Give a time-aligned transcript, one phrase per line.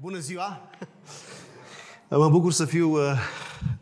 [0.00, 0.60] Bună ziua!
[2.08, 3.18] Mă bucur să fiu uh,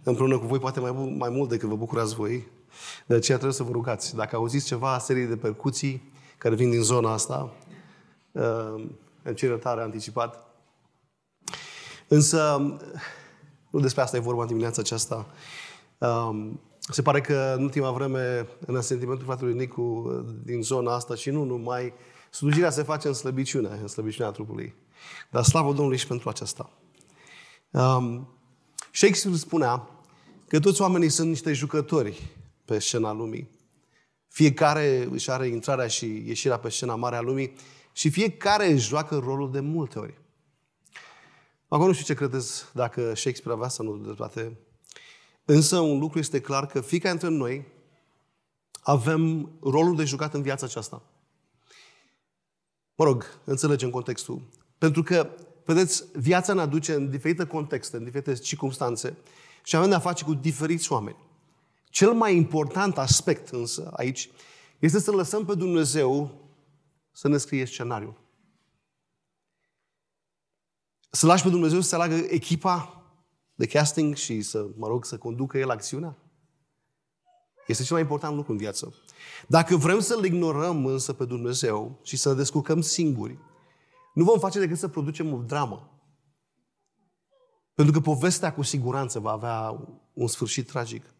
[0.02, 2.46] împreună cu voi, poate mai, mai mult decât vă bucurați voi.
[3.06, 4.14] De aceea trebuie să vă rugați.
[4.14, 7.52] Dacă auziți ceva, serie de percuții care vin din zona asta,
[8.32, 8.84] uh,
[9.22, 10.46] îmi cer iertare anticipat.
[12.08, 12.56] Însă,
[13.70, 15.26] nu despre asta e vorba în dimineața aceasta.
[15.98, 21.14] Um, se pare că în ultima vreme, în sentimentul fratelui Nicu uh, din zona asta
[21.14, 21.92] și nu numai,
[22.30, 24.74] slujirea se face în slăbiciune, în slăbiciunea trupului.
[25.30, 26.70] Dar slavă Domnului și pentru aceasta.
[27.70, 28.28] Um,
[28.92, 29.88] Shakespeare spunea
[30.48, 32.22] că toți oamenii sunt niște jucători
[32.64, 33.50] pe scena lumii.
[34.28, 37.54] Fiecare își are intrarea și ieșirea pe scena mare a lumii
[37.92, 40.18] și fiecare își joacă rolul de multe ori.
[41.68, 44.58] Acum nu știu ce credeți dacă Shakespeare avea să nu de toate.
[45.44, 47.66] Însă un lucru este clar că fiecare dintre noi
[48.82, 51.02] avem rolul de jucat în viața aceasta.
[52.94, 54.42] Mă rog, înțelegem contextul.
[54.78, 55.30] Pentru că,
[55.64, 59.16] vedeți, viața ne aduce în diferite contexte, în diferite circunstanțe
[59.62, 61.16] și avem de-a face cu diferiți oameni.
[61.84, 64.30] Cel mai important aspect însă aici
[64.78, 66.42] este să lăsăm pe Dumnezeu
[67.12, 68.22] să ne scrie scenariul.
[71.10, 73.02] Să lași pe Dumnezeu să se aleagă echipa
[73.54, 76.18] de casting și să, mă rog, să conducă El acțiunea?
[77.66, 78.94] Este cel mai important lucru în viață.
[79.48, 83.38] Dacă vrem să-L ignorăm însă pe Dumnezeu și să ne descurcăm singuri,
[84.14, 85.88] nu vom face decât să producem o dramă.
[87.74, 91.14] Pentru că povestea cu siguranță va avea un sfârșit tragic.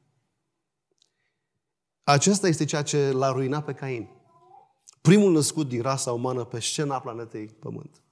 [2.05, 4.09] Acesta este ceea ce l-a ruinat pe Cain.
[5.00, 8.03] Primul născut din rasa umană pe scena planetei Pământ.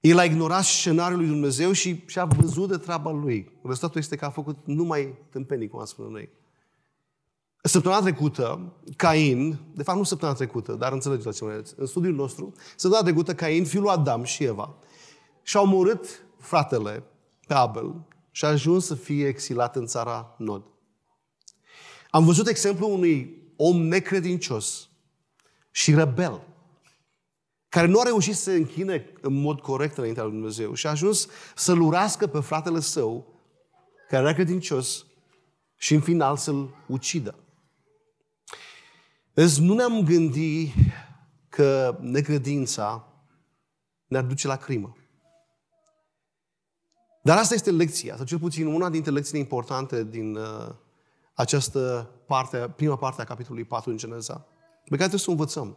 [0.00, 3.60] El a ignorat scenariul lui Dumnezeu și și-a văzut de treaba lui.
[3.62, 6.28] Rezultatul este că a făcut numai tâmpenii, cum am spus noi.
[7.64, 12.14] Săptămâna trecută, Cain, de fapt nu săptămâna trecută, dar înțelegeți la ce mă în studiul
[12.14, 14.74] nostru, săptămâna trecută Cain, fiul lui Adam și Eva,
[15.42, 17.04] și-au omorât fratele
[17.46, 20.62] pe Abel și a ajuns să fie exilat în țara Nod.
[22.10, 24.88] Am văzut exemplu unui om necredincios
[25.70, 26.40] și rebel,
[27.68, 30.90] care nu a reușit să se închine în mod corect înaintea lui Dumnezeu și a
[30.90, 33.26] ajuns să-l urască pe fratele său,
[34.08, 35.06] care era credincios,
[35.76, 37.34] și în final să-l ucidă.
[39.34, 40.72] Deci nu ne-am gândit
[41.48, 43.08] că necredința
[44.06, 44.96] ne-ar duce la crimă.
[47.22, 50.74] Dar asta este lecția, sau cel puțin una dintre lecțiile importante din uh,
[51.34, 54.34] această parte, prima parte a capitolului 4 din Geneza,
[54.84, 55.76] pe care trebuie să o învățăm.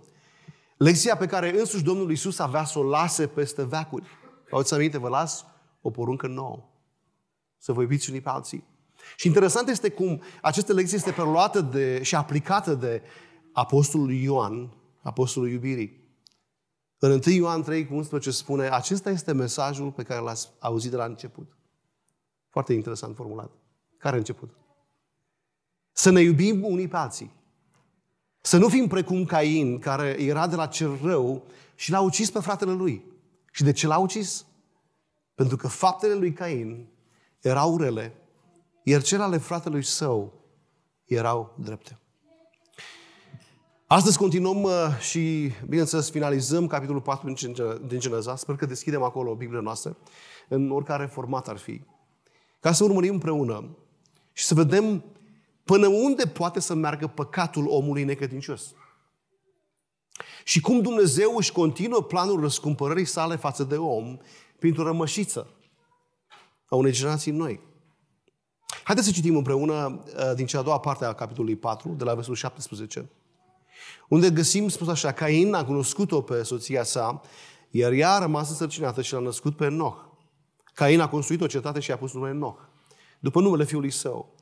[0.77, 4.05] Lecția pe care însuși Domnul Isus avea să o lase peste veacuri.
[4.51, 5.45] Auzi aminte, vă las
[5.81, 6.69] o poruncă nouă.
[7.57, 8.63] Să vă iubiți unii pe alții.
[9.15, 13.01] Și interesant este cum aceste lecții este preluată de, și aplicată de
[13.55, 16.03] Apostolul Ioan, Apostolul Iubirii.
[16.97, 20.95] În 1 Ioan 3 cu 11 spune, acesta este mesajul pe care l-ați auzit de
[20.95, 21.57] la început.
[22.49, 23.51] Foarte interesant formulat.
[23.97, 24.49] Care început?
[25.91, 27.31] Să ne iubim unii pe alții.
[28.41, 31.43] Să nu fim precum Cain, care era de la cel rău
[31.75, 33.03] și l-a ucis pe fratele lui.
[33.51, 34.45] Și de ce l-a ucis?
[35.35, 36.87] Pentru că faptele lui Cain
[37.41, 38.13] erau rele,
[38.83, 40.33] iar cele ale fratelui său
[41.05, 41.99] erau drepte.
[43.95, 47.33] Astăzi continuăm uh, și, bineînțeles, finalizăm capitolul 4
[47.87, 48.35] din Geneza.
[48.35, 49.97] Sper că deschidem acolo Biblia noastră,
[50.49, 51.81] în oricare format ar fi,
[52.59, 53.77] ca să urmărim împreună
[54.33, 55.03] și să vedem
[55.63, 58.73] până unde poate să meargă păcatul omului necredincios.
[60.43, 64.17] Și cum Dumnezeu își continuă planul răscumpărării sale față de om
[64.59, 65.47] printr-o rămășiță
[66.65, 67.59] a unei generații noi.
[68.83, 72.13] Haideți să citim împreună uh, din cea a doua parte a capitolului 4, de la
[72.13, 73.09] versul 17
[74.07, 77.21] unde găsim, spus așa, Cain a cunoscut-o pe soția sa,
[77.69, 79.97] iar ea a rămas însărcinată și l-a născut pe Enoch.
[80.73, 82.59] Cain a construit o cetate și a pus numele Enoch,
[83.19, 84.35] după numele fiului său.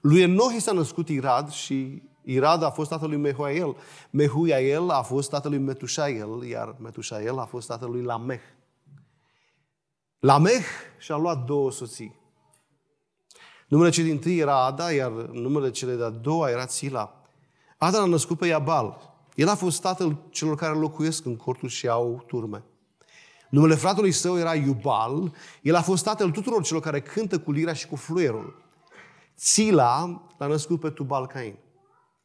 [0.00, 3.76] Lui Enoch i s-a născut Irad și Irad a fost tatălui Mehuael.
[4.10, 8.40] Mehuael a fost tatălui Metușael, iar Metușael a fost tatălui Lameh.
[10.18, 10.64] Lameh
[10.98, 12.22] și-a luat două soții.
[13.68, 17.23] Numele cel din tâi era Ada, iar numele cele de-a doua era Sila.
[17.84, 19.16] Adam a născut pe Iabal.
[19.34, 22.64] El a fost tatăl celor care locuiesc în cortul și au turme.
[23.50, 25.34] Numele fratelui său era Iubal.
[25.62, 28.62] El a fost tatăl tuturor celor care cântă cu lira și cu fluierul.
[29.36, 31.58] Țila l-a născut pe Tubal Cain,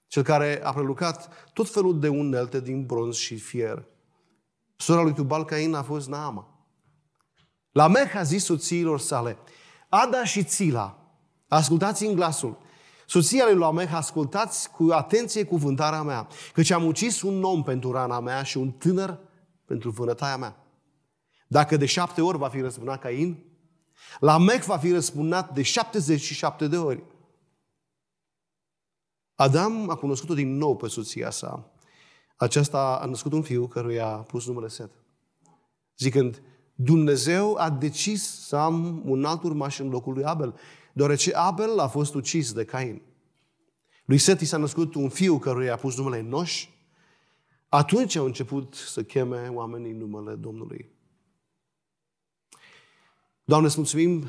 [0.07, 3.85] cel care a prelucat tot felul de unelte din bronz și fier.
[4.75, 6.67] Sora lui Tubal Cain a fost Naama.
[7.71, 9.37] La Mech a zis soțiilor sale,
[9.89, 10.97] Ada și Țila,
[11.47, 12.57] ascultați în glasul,
[13.09, 18.19] Soția lui Lamech, ascultați cu atenție cuvântarea mea, căci am ucis un om pentru rana
[18.19, 19.19] mea și un tânăr
[19.65, 20.65] pentru vânătaia mea.
[21.47, 23.43] Dacă de șapte ori va fi răspunat Cain,
[24.19, 27.03] la Mec va fi răspunat de 77 de ori.
[29.35, 31.71] Adam a cunoscut-o din nou pe soția sa.
[32.35, 34.91] Aceasta a născut un fiu căruia a pus numele Set.
[35.97, 36.41] Zicând,
[36.75, 40.55] Dumnezeu a decis să am un alt urmaș în locul lui Abel,
[40.99, 43.01] deoarece Abel a fost ucis de Cain.
[44.05, 46.67] Lui Set i s-a născut un fiu căruia a pus numele Noș.
[47.67, 50.91] Atunci au început să cheme oamenii numele Domnului.
[53.43, 54.25] Doamne, îți mulțumim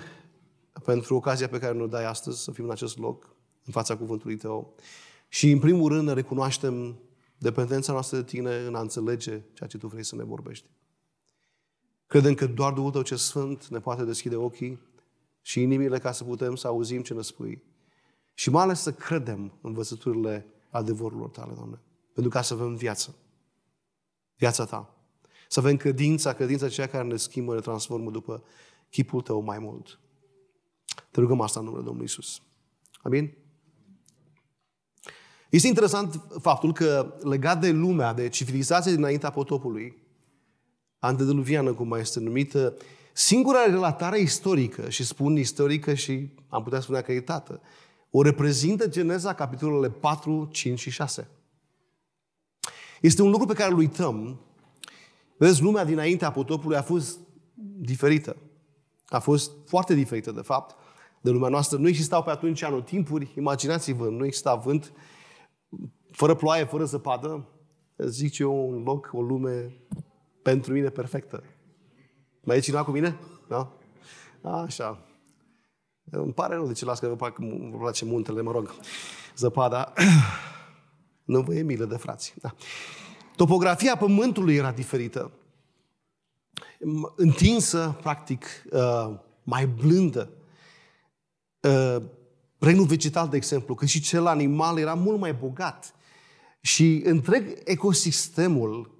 [0.85, 4.37] pentru ocazia pe care ne-o dai astăzi să fim în acest loc, în fața cuvântului
[4.37, 4.75] Tău.
[5.29, 6.99] Și, în primul rând, ne recunoaștem
[7.39, 10.67] dependența noastră de Tine în a înțelege ceea ce Tu vrei să ne vorbești.
[12.07, 14.89] Credem că doar Duhul Tău ce Sfânt ne poate deschide ochii
[15.43, 17.63] și inimile ca să putem să auzim ce ne spui.
[18.35, 21.81] Și mai ales să credem învățăturile adevărurilor Tale, Doamne.
[22.13, 23.15] Pentru ca să avem viață.
[24.37, 24.95] Viața Ta.
[25.49, 28.43] Să avem credința, credința aceea care ne schimbă, ne transformă după
[28.91, 30.01] chipul Tău mai mult.
[31.11, 32.43] Te rugăm asta în numele Domnului Isus.
[33.03, 33.35] Amin?
[35.51, 40.03] Este interesant faptul că legat de lumea, de civilizația dinaintea potopului,
[40.99, 42.77] antediluviană, cum mai este numită,
[43.13, 47.61] singura relatare istorică, și spun istorică și am putea spune acreditată,
[48.11, 51.29] o reprezintă Geneza, capitolele 4, 5 și 6.
[53.01, 54.41] Este un lucru pe care îl uităm.
[55.37, 57.19] Vezi, lumea dinaintea potopului a fost
[57.79, 58.37] diferită.
[59.09, 60.77] A fost foarte diferită, de fapt,
[61.21, 61.79] de lumea noastră.
[61.79, 64.93] Nu existau pe atunci anotimpuri, imaginați-vă, nu exista vânt,
[66.11, 67.49] fără ploaie, fără zăpadă.
[67.97, 69.77] Zic eu, un loc, o lume
[70.43, 71.43] pentru mine perfectă.
[72.51, 73.19] Mai e cineva cu mine?
[73.49, 73.73] Da?
[74.43, 74.99] Așa.
[76.11, 77.31] Îmi pare rău de ce las că vă
[77.79, 78.75] place muntele, mă rog,
[79.37, 79.93] zăpada.
[81.25, 82.35] Nu vă e milă de frați.
[82.41, 82.55] Da.
[83.37, 85.31] Topografia pământului era diferită.
[87.17, 90.31] Întinsă, practic, uh, mai blândă.
[91.61, 91.97] Uh,
[92.59, 95.95] regnul vegetal, de exemplu, cât și cel animal era mult mai bogat.
[96.61, 98.91] Și întreg ecosistemul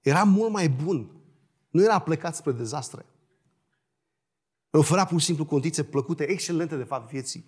[0.00, 1.21] era mult mai bun.
[1.72, 3.06] Nu era plecat spre dezastre.
[4.70, 7.44] Oferea pur și simplu condiții plăcute, excelente de fapt vieții.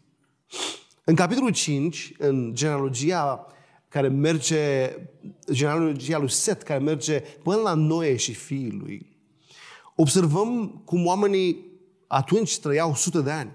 [1.04, 3.46] În capitolul 5, în genealogia
[3.88, 4.90] care merge,
[5.50, 9.16] genealogia lui Set, care merge până la Noe și fiii lui,
[9.96, 11.72] observăm cum oamenii
[12.06, 13.52] atunci trăiau sute de ani.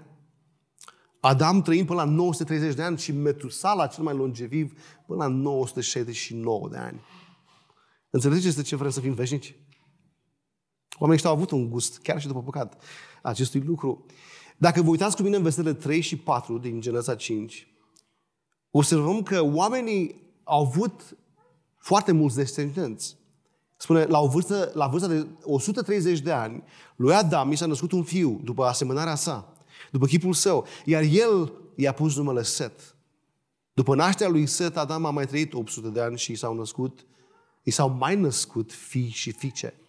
[1.20, 4.72] Adam trăind până la 930 de ani și Metusala, cel mai longeviv,
[5.06, 7.00] până la 969 de ani.
[8.10, 9.54] Înțelegeți de ce vrem să fim veșnici?
[11.00, 12.82] Oamenii ăștia au avut un gust, chiar și după păcat,
[13.22, 14.06] acestui lucru.
[14.56, 17.68] Dacă vă uitați cu mine în versetele 3 și 4 din Geneza 5,
[18.70, 21.16] observăm că oamenii au avut
[21.76, 23.16] foarte mulți descendenți.
[23.76, 26.62] Spune, la, o vârstă, la vârsta de 130 de ani,
[26.96, 29.52] lui Adam i s-a născut un fiu, după asemănarea sa,
[29.90, 32.96] după chipul său, iar el i-a pus numele Set.
[33.72, 37.06] După nașterea lui Set, Adam a mai trăit 800 de ani și i s-au născut,
[37.62, 39.79] i s-au mai născut fii și fiice.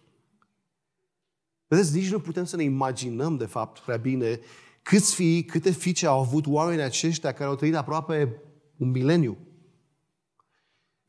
[1.72, 4.40] Vedeți, nici nu putem să ne imaginăm, de fapt, prea bine
[4.82, 8.42] câți fii, câte fiice au avut oamenii aceștia care au trăit aproape
[8.78, 9.38] un mileniu.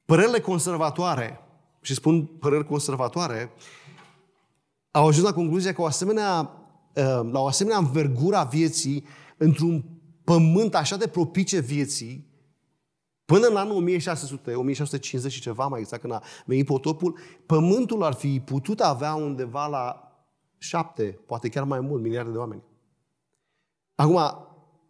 [0.05, 1.41] Părerile conservatoare,
[1.81, 3.53] și spun păreri conservatoare,
[4.91, 6.41] au ajuns la concluzia că o asemenea,
[6.95, 9.05] uh, la o asemenea învergură a vieții,
[9.37, 9.85] într-un
[10.25, 12.31] pământ așa de propice vieții,
[13.25, 18.13] Până în anul 1600, 1650 și ceva mai exact, când a venit potopul, pământul ar
[18.13, 20.12] fi putut avea undeva la
[20.63, 22.63] șapte, poate chiar mai mult, miliarde de oameni.
[23.95, 24.19] Acum,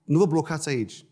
[0.05, 1.05] nu vă blocați aici.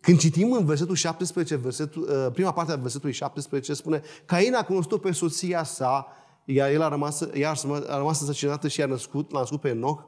[0.00, 4.64] Când citim în versetul 17, versetul, uh, prima parte a versetului 17, spune Cain a
[4.64, 6.06] cunoscut pe soția sa,
[6.44, 7.54] iar el a rămas, ea
[7.88, 10.02] a rămas însăcinată și a născut, l-a născut pe Enoch.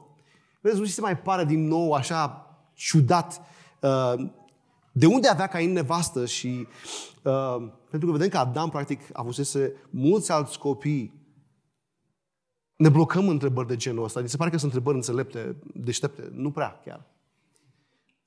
[0.61, 3.41] Vedeți, nu se mai pare din nou așa ciudat.
[3.79, 4.13] Uh,
[4.91, 6.67] de unde avea Cain nevastă și
[7.23, 7.55] uh,
[7.89, 11.22] pentru că vedem că Adam practic avusese mulți alți copii
[12.75, 14.19] ne blocăm întrebări de genul ăsta.
[14.19, 16.29] Mi se pare că sunt întrebări înțelepte, deștepte.
[16.31, 17.05] Nu prea, chiar.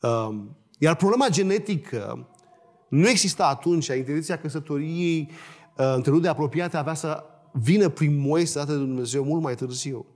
[0.00, 0.36] Uh,
[0.78, 2.28] iar problema genetică
[2.88, 3.86] nu exista atunci.
[3.86, 5.30] Intenția căsătoriei
[5.76, 10.06] uh, între rude apropiate avea să vină prin Moise dată de Dumnezeu mult mai târziu.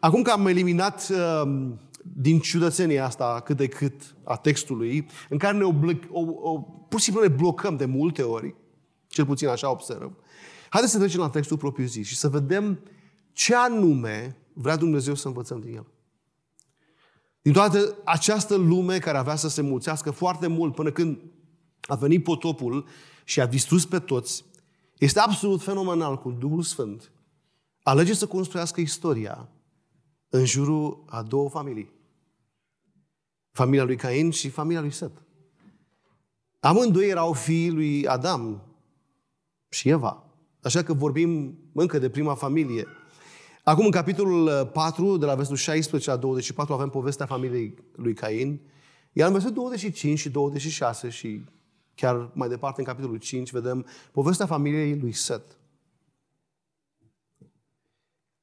[0.00, 1.70] Acum că am eliminat uh,
[2.02, 6.98] din ciudățenia asta cât de cât a textului, în care ne oblig, o, o, pur
[6.98, 8.54] și simplu ne blocăm de multe ori,
[9.06, 10.12] cel puțin așa observ,
[10.68, 12.78] haideți să trecem la textul propriu zis și să vedem
[13.32, 15.86] ce anume vrea Dumnezeu să învățăm din el.
[17.42, 21.18] Din toată această lume care avea să se mulțească foarte mult până când
[21.80, 22.86] a venit potopul
[23.24, 24.44] și a distrus pe toți,
[24.98, 27.12] este absolut fenomenal cu Duhul Sfânt
[27.82, 29.48] alege să construiască istoria
[30.28, 31.90] în jurul a două familii.
[33.50, 35.22] Familia lui Cain și familia lui Set.
[36.60, 38.62] Amândoi erau fiii lui Adam
[39.68, 40.24] și Eva.
[40.62, 42.86] Așa că vorbim încă de prima familie.
[43.62, 48.60] Acum, în capitolul 4, de la versetul 16 la 24, avem povestea familiei lui Cain.
[49.12, 51.44] Iar în versetul 25 și 26 și
[51.94, 55.56] chiar mai departe, în capitolul 5, vedem povestea familiei lui Set.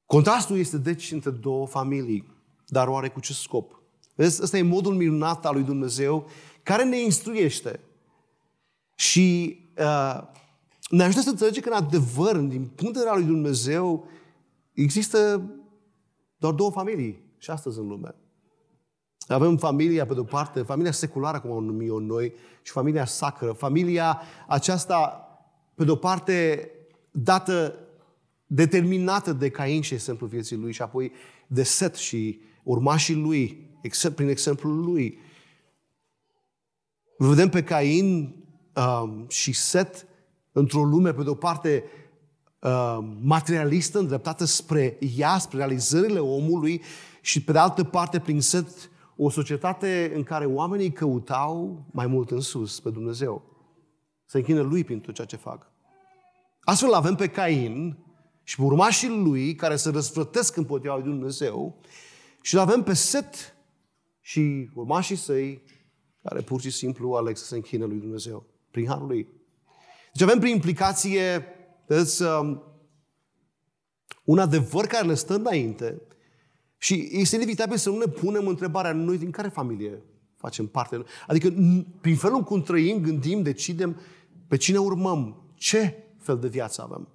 [0.06, 2.34] Contrastul este deci între două familii,
[2.68, 3.82] dar oare cu ce scop?
[4.16, 6.28] Vezi, ăsta e modul minunat al lui Dumnezeu
[6.64, 7.80] care ne instruiește.
[8.96, 10.22] Și uh,
[10.90, 14.08] ne ajută să înțelegem că, în adevăr, din punct de vedere al lui Dumnezeu,
[14.84, 15.50] există
[16.38, 18.16] doar două familii și astăzi în lume.
[19.28, 23.52] Avem familia, pe de-o parte, familia seculară, cum am numit-o noi, și familia sacră.
[23.52, 25.28] Familia aceasta,
[25.76, 26.70] pe de-o parte,
[27.12, 27.76] dată,
[28.48, 31.12] determinată de Cain și exemplul vieții lui, și apoi
[31.48, 33.70] de Set și urmașii lui,
[34.16, 35.20] prin exemplul lui.
[37.18, 38.36] Vedem pe Cain
[38.76, 40.08] um, și Set
[40.52, 41.84] într-o lume, pe de-o parte,
[42.60, 46.82] um, materialistă, îndreptată spre ea, spre realizările omului
[47.22, 52.32] și, pe de altă parte, prin Set, o societate în care oamenii căutau mai mult
[52.32, 53.44] în sus pe Dumnezeu.
[54.26, 55.72] Să închină lui prin tot ceea ce fac.
[56.60, 57.98] Astfel avem pe Cain
[58.44, 61.80] și pe urmașii lui care se răsfrătesc împotriva lui Dumnezeu
[62.42, 63.56] și îl avem pe Set
[64.20, 65.64] și urmașii săi
[66.24, 69.28] care pur și simplu aleg să se închină lui Dumnezeu prin harul lui.
[70.14, 71.44] Deci avem prin implicație
[71.90, 72.28] deci,
[74.24, 76.02] un adevăr care le stă înainte
[76.78, 80.04] și este inevitabil să nu ne punem întrebarea noi din care familie
[80.36, 81.04] facem parte.
[81.28, 81.54] Adică
[82.02, 84.00] prin felul cum trăim, gândim, decidem
[84.48, 87.08] pe cine urmăm, ce fel de viață avem.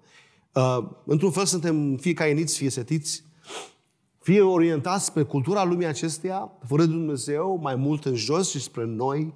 [0.55, 3.25] Uh, într-un fel suntem fie cainiți, fie setiți,
[4.19, 9.35] fie orientați pe cultura lumii acesteia, fără Dumnezeu, mai mult în jos și spre noi,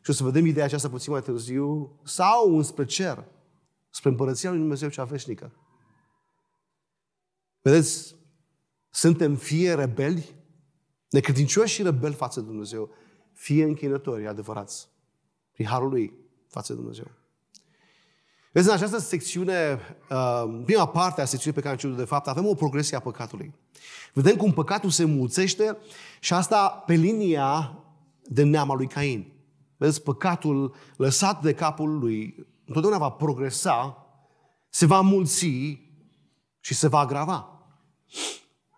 [0.00, 3.24] și o să vedem ideea aceasta puțin mai târziu, sau înspre cer,
[3.92, 5.52] spre împărăția lui Dumnezeu cea veșnică.
[7.60, 8.16] Vedeți,
[8.90, 10.34] suntem fie rebeli,
[11.10, 12.90] necredincioși și rebeli față de Dumnezeu,
[13.32, 14.88] fie închinători adevărați,
[15.52, 16.12] prin harul lui
[16.48, 17.10] față de Dumnezeu.
[18.52, 19.80] Vezi, în această secțiune,
[20.10, 23.00] uh, prima parte a secțiunii pe care am citit de fapt, avem o progresie a
[23.00, 23.54] păcatului.
[24.12, 25.76] Vedem cum păcatul se mulțește
[26.20, 27.78] și asta pe linia
[28.22, 29.32] de neama lui Cain.
[29.76, 34.06] Vezi, păcatul lăsat de capul lui întotdeauna va progresa,
[34.68, 35.46] se va mulți
[36.60, 37.52] și se va agrava.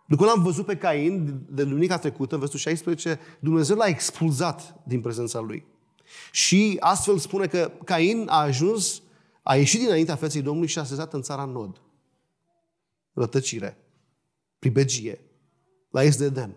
[0.07, 5.41] După l-am văzut pe Cain de duminica trecută, versetul 16, Dumnezeu l-a expulzat din prezența
[5.41, 5.67] lui.
[6.33, 9.03] Și astfel spune că Cain a ajuns,
[9.43, 11.81] a ieșit dinaintea feței Domnului și a sezat în țara Nod.
[13.13, 13.79] Rătăcire,
[14.59, 15.21] pribegie,
[15.91, 16.57] la Est de Eden.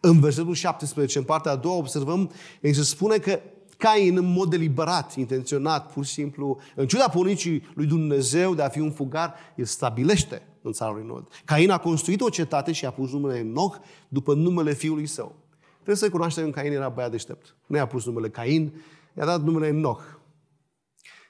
[0.00, 3.40] În versetul 17, în partea a doua, observăm, că se spune că
[3.80, 8.68] Cain, în mod deliberat, intenționat, pur și simplu, în ciuda poruncii lui Dumnezeu de a
[8.68, 11.28] fi un fugar, el stabilește în țara lui Nod.
[11.44, 13.76] Cain a construit o cetate și a pus numele Enoch
[14.08, 15.34] după numele fiului său.
[15.74, 17.56] Trebuie să cunoaștem că Cain era băiat deștept.
[17.66, 18.82] Nu i-a pus numele Cain,
[19.16, 20.02] i-a dat numele Enoch.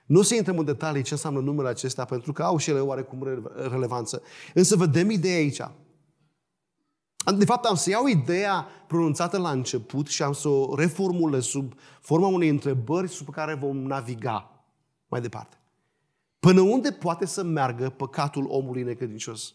[0.07, 3.43] Nu se intrăm în detalii ce înseamnă numele acesta, pentru că au și ele oarecum
[3.71, 4.23] relevanță.
[4.55, 5.61] Însă vedem ideea aici.
[7.39, 11.73] De fapt, am să iau ideea pronunțată la început și am să o reformulez sub
[12.01, 14.65] forma unei întrebări sub care vom naviga
[15.09, 15.57] mai departe.
[16.41, 19.55] Până unde poate să meargă păcatul omului necredincios?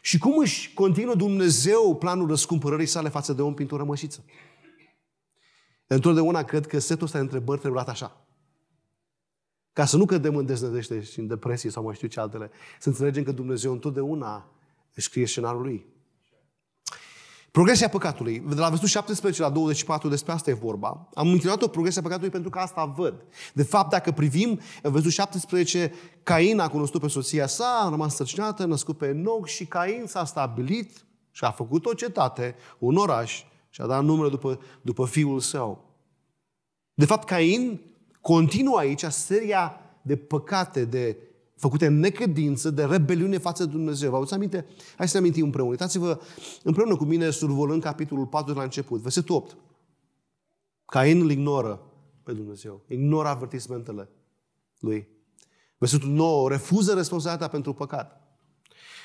[0.00, 4.24] Și cum își continuă Dumnezeu planul răscumpărării sale față de om printr-o rămășiță?
[5.86, 8.26] Întotdeauna cred că setul ăsta de întrebări trebuie luat așa.
[9.72, 12.88] Ca să nu cădem în deznădejde și în depresie sau mai știu ce altele, să
[12.88, 14.50] înțelegem că Dumnezeu întotdeauna
[14.94, 15.86] își scrie scenariul lui.
[17.52, 18.38] Progresia păcatului.
[18.38, 21.08] De la versetul 17 la 24 despre asta e vorba.
[21.14, 23.24] Am întâlnit o progresia păcatului pentru că asta văd.
[23.52, 24.48] De fapt, dacă privim
[24.82, 25.92] în versetul 17,
[26.22, 30.06] Cain a cunoscut pe soția sa, a rămas sărcinată, a născut pe Enoch și Cain
[30.06, 35.06] s-a stabilit și a făcut o cetate, un oraș și a dat numele după, după
[35.06, 35.84] fiul său.
[36.94, 37.80] De fapt, Cain
[38.20, 41.16] continuă aici seria de păcate, de
[41.62, 44.10] făcute în necredință, de rebeliune față de Dumnezeu.
[44.10, 44.66] Vă aduți aminte?
[44.96, 45.70] Hai să ne amintim împreună.
[45.70, 46.20] Uitați-vă
[46.62, 49.56] împreună cu mine survolând capitolul 4 de la început, versetul 8.
[50.84, 51.82] Cain îl ignoră
[52.22, 52.82] pe Dumnezeu.
[52.86, 54.08] Ignoră avertismentele
[54.78, 55.08] lui.
[55.78, 56.48] Versetul 9.
[56.48, 58.20] Refuză responsabilitatea pentru păcat.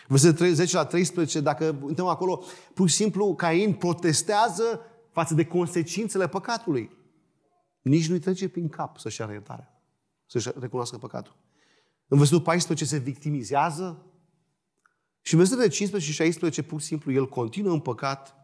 [0.08, 6.28] Versetul 30 la 13, dacă uităm acolo, pur și simplu Cain protestează față de consecințele
[6.28, 6.92] păcatului.
[7.82, 9.74] Nici nu-i trece prin cap să-și ia iertare,
[10.26, 11.36] să-și recunoască păcatul.
[12.08, 14.06] În versetul 14 se victimizează
[15.22, 18.36] Și în versetele 15 și 16, pur și simplu, el continuă în păcat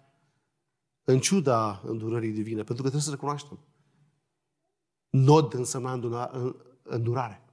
[1.04, 3.60] în ciuda îndurării divine, pentru că trebuie să recunoaștem.
[5.10, 6.00] Nod însemna
[6.84, 7.44] îndurare.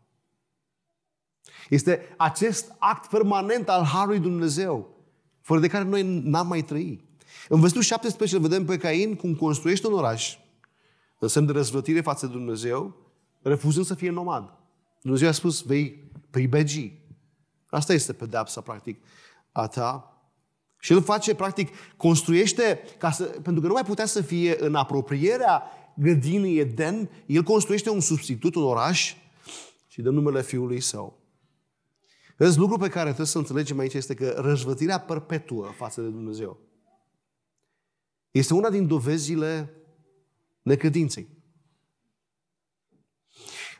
[1.69, 4.97] Este acest act permanent al Harului Dumnezeu,
[5.41, 7.05] fără de care noi n-am mai trăi.
[7.49, 10.39] În versetul 17 îl vedem pe Cain cum construiește un oraș,
[11.19, 12.97] în semn de răzvătire față de Dumnezeu,
[13.43, 14.59] refuzând să fie nomad.
[15.01, 16.99] Dumnezeu a spus, vei pribegi.
[17.67, 19.03] Asta este pedeapsa, practic,
[19.53, 20.15] a ta.
[20.79, 24.75] Și el face, practic, construiește, ca să, pentru că nu mai putea să fie în
[24.75, 25.63] apropierea
[25.97, 29.15] grădinii Eden, el construiește un substitut, un oraș
[29.87, 31.19] și dă numele fiului său.
[32.37, 36.71] Vezi, lucru pe care trebuie să înțelegem aici este că răzvătirea perpetuă față de Dumnezeu
[38.31, 39.75] este una din dovezile
[40.63, 41.29] necredinței.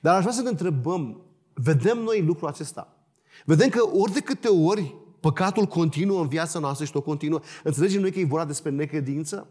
[0.01, 1.21] Dar aș vrea să ne întrebăm,
[1.55, 2.97] vedem noi lucrul acesta?
[3.45, 8.01] Vedem că ori de câte ori păcatul continuă în viața noastră și tot continuă, înțelegem
[8.01, 9.49] noi că e vorba despre necredință?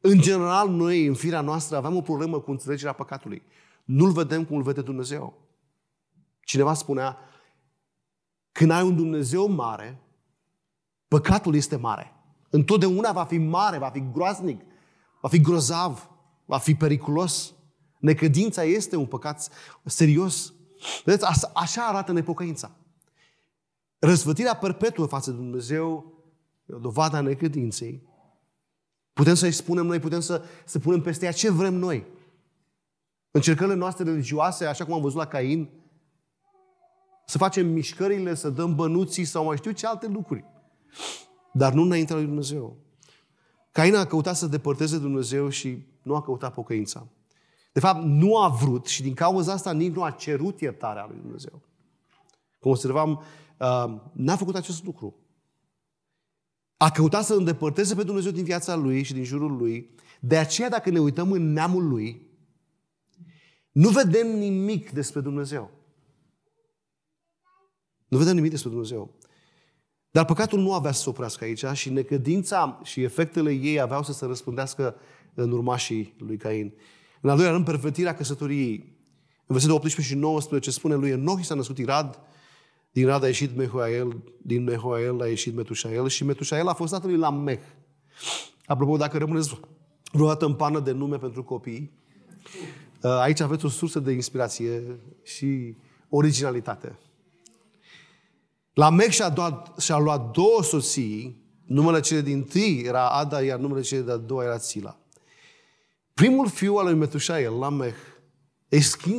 [0.00, 3.42] În general, noi, în firea noastră, avem o problemă cu înțelegerea păcatului.
[3.84, 5.42] Nu-l vedem cum îl vede Dumnezeu.
[6.40, 7.18] Cineva spunea,
[8.52, 10.00] când ai un Dumnezeu mare,
[11.08, 12.12] păcatul este mare.
[12.50, 14.60] Întotdeauna va fi mare, va fi groaznic,
[15.20, 16.10] va fi grozav,
[16.44, 17.54] va fi periculos.
[18.04, 19.50] Necredința este un păcat
[19.84, 20.52] serios.
[21.04, 22.76] Vedeți, așa arată nepocăința.
[23.98, 26.12] Răzvătirea perpetuă față de Dumnezeu
[26.66, 28.02] e o dovadă a necredinței.
[29.12, 32.06] Putem să-i spunem noi, putem să, să punem peste ea ce vrem noi.
[33.30, 35.68] Încercările noastre religioase, așa cum am văzut la Cain,
[37.26, 40.44] să facem mișcările, să dăm bănuții sau mai știu ce alte lucruri.
[41.52, 42.76] Dar nu înaintea lui Dumnezeu.
[43.72, 47.08] Cain a căutat să depărteze Dumnezeu și nu a căutat pocăința.
[47.74, 51.18] De fapt, nu a vrut și din cauza asta nici nu a cerut iertarea lui
[51.20, 51.62] Dumnezeu.
[52.60, 53.10] Cum observam,
[53.58, 55.14] uh, n-a făcut acest lucru.
[56.76, 59.94] A căutat să îndepărteze pe Dumnezeu din viața lui și din jurul lui.
[60.20, 62.26] De aceea, dacă ne uităm în neamul lui,
[63.72, 65.70] nu vedem nimic despre Dumnezeu.
[68.08, 69.14] Nu vedem nimic despre Dumnezeu.
[70.10, 74.12] Dar păcatul nu avea să se oprească aici și necădința și efectele ei aveau să
[74.12, 74.96] se răspândească
[75.34, 76.72] în urmașii lui Cain.
[77.24, 78.76] În al doilea rând, pervertirea căsătoriei.
[79.46, 82.20] În versetul 18 și 19 spune lui Enoch s-a născut Irad,
[82.90, 87.10] din Rad a ieșit Mehuael, din Mehuael a ieșit Metușael și Metușael a fost tatăl
[87.10, 87.62] lui Lamech.
[88.66, 89.60] Apropo, dacă rămâneți
[90.12, 91.92] vreodată în pană de nume pentru copii,
[93.02, 94.82] uh, aici aveți o sursă de inspirație
[95.22, 95.76] și
[96.08, 96.98] originalitate.
[98.74, 103.80] Lamech și-a, luat, și-a luat două soții, numele cele din tâi era Ada, iar numele
[103.80, 104.98] cele de-a doua era Țila.
[106.14, 107.96] Primul fiu al lui Metușael, Lamech,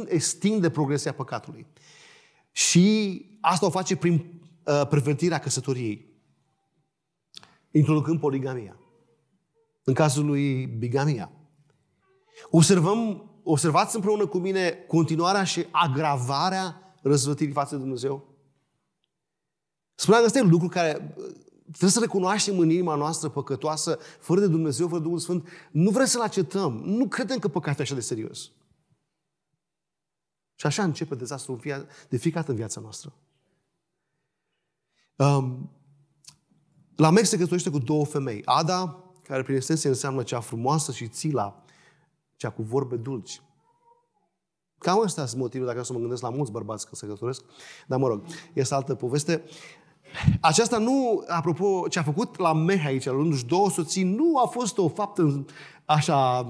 [0.08, 1.68] extinde progresia păcatului.
[2.52, 6.14] Și asta o face prin uh, pervertirea căsătoriei,
[7.72, 8.80] introducând poligamia.
[9.84, 11.32] În cazul lui bigamia.
[12.50, 18.36] Observăm, observați împreună cu mine continuarea și agravarea răzvătirii față de Dumnezeu.
[19.96, 21.26] Spuneam că ăsta e un lucru care uh,
[21.72, 25.48] trebuie să recunoaștem în inima noastră păcătoasă, fără de Dumnezeu, fără de Duhul Sfânt.
[25.72, 26.74] Nu vrem să-L acetăm.
[26.74, 28.52] Nu credem că păcatul e așa de serios.
[30.56, 31.62] Și așa începe dezastrul
[32.10, 33.14] de fiecare dată în viața noastră.
[35.16, 35.70] Um,
[36.96, 38.42] la Mex se căsătorește cu două femei.
[38.46, 41.64] Ada, care prin esență înseamnă cea frumoasă, și Țila,
[42.36, 43.42] cea cu vorbe dulci.
[44.78, 47.44] Cam astea sunt motivele, dacă să mă gândesc la mulți bărbați că se căsătoresc.
[47.88, 48.24] Dar mă rog,
[48.54, 49.44] este altă poveste.
[50.42, 54.78] Aceasta nu, apropo, ce a făcut la Meh aici, luându-și două soții, nu a fost
[54.78, 55.46] o faptă
[55.86, 56.48] așa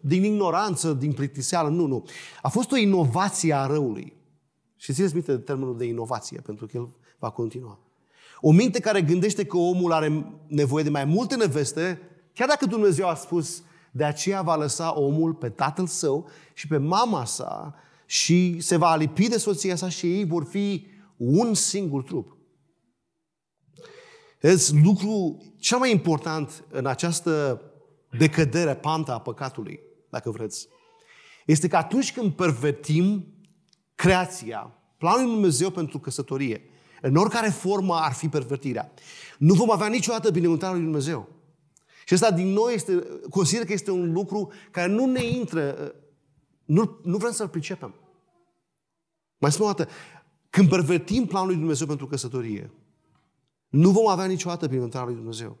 [0.00, 2.04] din ignoranță, din plictiseală, nu, nu.
[2.42, 4.12] A fost o inovație a răului.
[4.76, 7.78] Și țineți minte termenul de inovație, pentru că el va continua.
[8.40, 12.00] O minte care gândește că omul are nevoie de mai multe neveste,
[12.34, 16.76] chiar dacă Dumnezeu a spus, de aceea va lăsa omul pe tatăl său și pe
[16.76, 17.74] mama sa
[18.06, 22.36] și se va alipi de soția sa și ei vor fi un singur trup.
[24.40, 27.62] Vedeți, lucru cel mai important în această
[28.10, 30.68] decădere, panta a păcatului, dacă vreți,
[31.46, 33.26] este că atunci când pervertim
[33.94, 36.62] creația, planul lui Dumnezeu pentru căsătorie,
[37.02, 38.92] în oricare formă ar fi pervertirea,
[39.38, 41.28] nu vom avea niciodată binecuvântarea lui Dumnezeu.
[42.04, 45.94] Și asta din nou este, consider că este un lucru care nu ne intră,
[46.64, 47.94] nu, nu vrem să-l pricepem.
[49.38, 49.90] Mai spun o dată,
[50.50, 52.70] când pervertim planul lui Dumnezeu pentru căsătorie,
[53.68, 55.56] nu vom avea niciodată binecuvântarea lui Dumnezeu.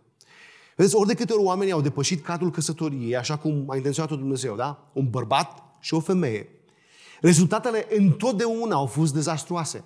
[0.76, 4.56] Vedeți, ori de câte ori oamenii au depășit cadrul căsătoriei, așa cum a intenționat-o Dumnezeu,
[4.56, 4.90] da?
[4.92, 6.48] Un bărbat și o femeie.
[7.20, 9.84] Rezultatele întotdeauna au fost dezastruoase.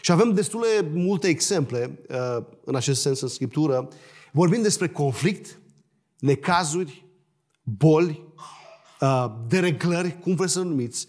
[0.00, 3.88] Și avem destule multe exemple uh, în acest sens în Scriptură.
[4.32, 5.60] Vorbim despre conflict,
[6.18, 7.06] necazuri,
[7.62, 8.24] boli,
[9.00, 11.08] uh, dereglări, cum vreți să numiți,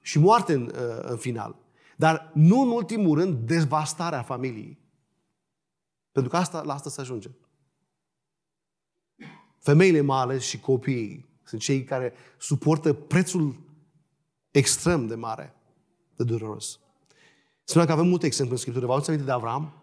[0.00, 1.56] și moarte în, uh, în final.
[1.96, 4.78] Dar nu în ultimul rând devastarea familiei.
[6.16, 7.30] Pentru că asta, la asta se ajunge.
[9.58, 13.56] Femeile mai ales și copiii sunt cei care suportă prețul
[14.50, 15.54] extrem de mare,
[16.16, 16.80] de dureros.
[17.64, 18.86] Spunea că avem multe exemple în Scriptură.
[18.86, 19.82] Vă aduceți aminte de Avram?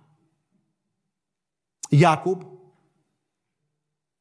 [1.90, 2.48] Iacob,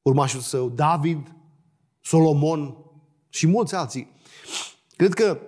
[0.03, 1.35] urmașul său, David,
[2.01, 2.77] Solomon
[3.29, 4.11] și mulți alții.
[4.97, 5.41] Cred că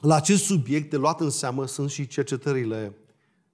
[0.00, 2.96] la acest subiect de luat în seamă sunt și cercetările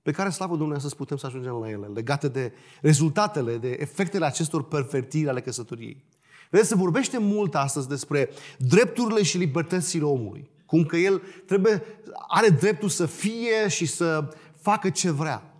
[0.05, 4.25] pe care, slavă Domnului, să putem să ajungem la ele, legate de rezultatele, de efectele
[4.25, 6.05] acestor pervertiri ale căsătoriei.
[6.51, 10.51] Vedeți, se vorbește mult astăzi despre drepturile și libertățile omului.
[10.67, 11.83] Cum că el trebuie,
[12.29, 15.55] are dreptul să fie și să facă ce vrea.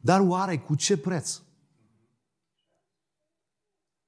[0.00, 1.40] Dar oare cu ce preț?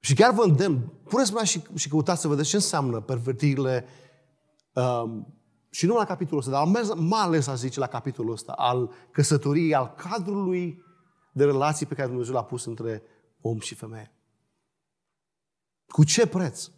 [0.01, 3.85] Și chiar vă îndemn, puneți mâna și, și căutați să vedeți ce înseamnă pervertirile
[4.73, 5.35] um,
[5.75, 9.75] și nu la capitolul ăsta, dar mai ales, aș zice, la capitolul ăsta, al căsătoriei,
[9.75, 10.85] al cadrului
[11.33, 13.03] de relații pe care Dumnezeu l-a pus între
[13.41, 14.13] om și femeie.
[15.87, 16.69] Cu ce preț?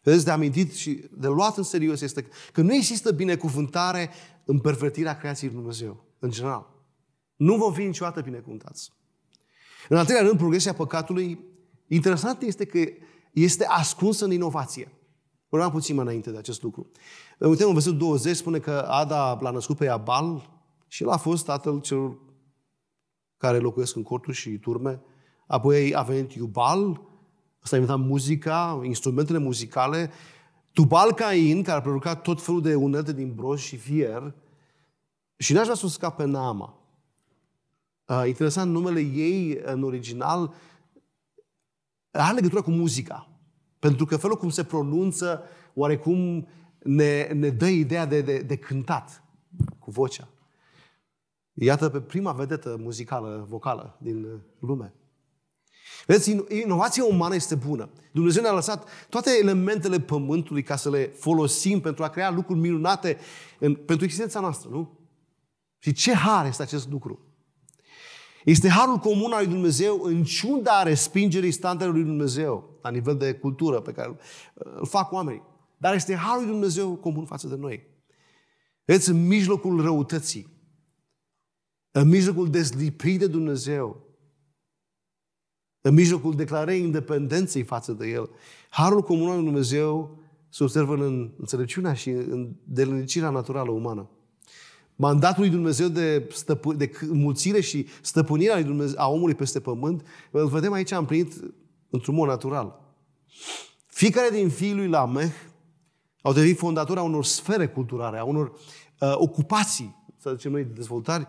[0.00, 4.10] Vedeți, de amintit și de luat în serios este că nu există binecuvântare
[4.44, 6.66] în pervertirea creației lui Dumnezeu, în general.
[7.36, 8.92] Nu vom fi niciodată binecuvântați.
[9.88, 11.44] În al treilea rând, progresia păcatului,
[11.86, 12.78] interesant este că
[13.32, 14.90] este ascunsă în inovație.
[15.48, 16.90] Vorbeam puțin mai înainte de acest lucru.
[17.38, 20.50] Uităm în versetul 20, spune că Ada l-a născut pe Abal
[20.86, 22.18] și el a fost tatăl celor
[23.36, 25.00] care locuiesc în corturi și turme.
[25.46, 27.00] Apoi a venit Iubal,
[27.62, 30.10] ăsta a inventat muzica, instrumentele muzicale.
[30.72, 34.34] Tubal Cain, care a producat tot felul de unelte din broș și fier.
[35.36, 36.78] Și n-aș vrea să o scap pe Naama.
[38.06, 40.54] Uh, interesant, numele ei în original
[42.10, 43.28] are legătură cu muzica.
[43.78, 45.42] Pentru că felul cum se pronunță,
[45.74, 46.46] oarecum
[46.86, 49.22] ne, ne dă ideea de, de, de cântat
[49.78, 50.28] cu vocea.
[51.52, 54.94] Iată pe prima vedetă muzicală, vocală din lume.
[56.06, 57.88] Vedeți, inovația umană este bună.
[58.12, 63.18] Dumnezeu ne-a lăsat toate elementele pământului ca să le folosim pentru a crea lucruri minunate
[63.58, 64.98] în, pentru existența noastră, nu?
[65.78, 67.20] Și ce har este acest lucru?
[68.44, 73.34] Este harul comun al lui Dumnezeu în ciunda respingerii standardului lui Dumnezeu la nivel de
[73.34, 74.16] cultură pe care
[74.54, 75.42] îl fac oamenii.
[75.76, 77.86] Dar este harul lui Dumnezeu comun față de noi.
[78.84, 80.46] Vedeți, în mijlocul răutății,
[81.90, 84.06] în mijlocul dezlipit de Dumnezeu,
[85.80, 88.30] în mijlocul declarării independenței față de El,
[88.68, 94.10] harul comun al lui Dumnezeu se observă în înțelepciunea și în delinicirea naturală umană.
[94.96, 100.06] Mandatul lui Dumnezeu de, stăpâ- de mulțire și stăpânirea lui Dumnezeu, a omului peste pământ,
[100.30, 101.32] îl vedem aici împlinit
[101.90, 102.80] într-un mod natural.
[103.86, 105.32] Fiecare din fiii lui Lameh
[106.26, 108.52] au devenit fondatori a unor sfere culturale, a unor
[109.00, 111.26] uh, ocupații, să zicem noi, dezvoltări,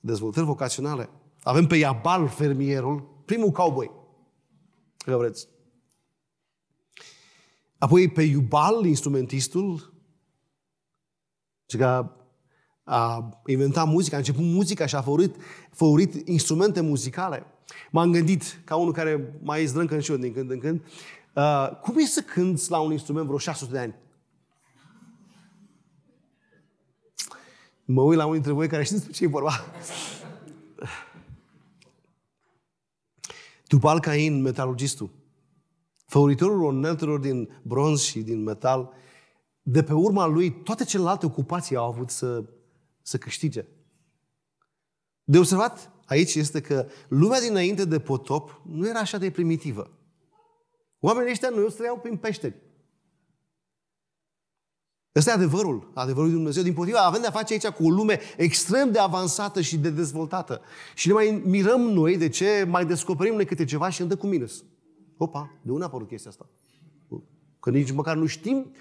[0.00, 1.08] dezvoltări vocaționale.
[1.42, 3.90] Avem pe Iabal, fermierul, primul cowboy,
[5.04, 5.48] dacă vreți.
[7.78, 9.92] Apoi pe Iubal, instrumentistul,
[11.66, 12.10] și că
[12.84, 15.36] a inventat muzica, a început muzica și a făurit,
[15.70, 17.46] făurit instrumente muzicale.
[17.90, 20.82] M-am gândit, ca unul care mai zdrâncă și eu din când în când,
[21.34, 24.00] uh, cum e să cânți la un instrument vreo 600 de ani?
[27.92, 29.52] Mă uit la unul dintre voi care știți despre ce e vorba.
[33.66, 35.10] Tubal Cain, metalurgistul,
[36.06, 38.92] făuritorul uneltelor din bronz și din metal,
[39.62, 42.44] de pe urma lui, toate celelalte ocupații au avut să,
[43.02, 43.64] să câștige.
[45.24, 49.90] De observat aici este că lumea dinainte de potop nu era așa de primitivă.
[51.00, 52.61] Oamenii ăștia nu trăiau prin peșteri.
[55.16, 56.62] Ăsta e adevărul, adevărul lui Dumnezeu.
[56.62, 60.60] Din potriva, avem de-a face aici cu o lume extrem de avansată și de dezvoltată.
[60.94, 64.26] Și ne mai mirăm noi de ce mai descoperim noi câte ceva și îndă cu
[64.26, 64.64] minus.
[65.16, 66.48] Opa, de unde a apărut chestia asta?
[67.60, 68.74] Că nici măcar nu știm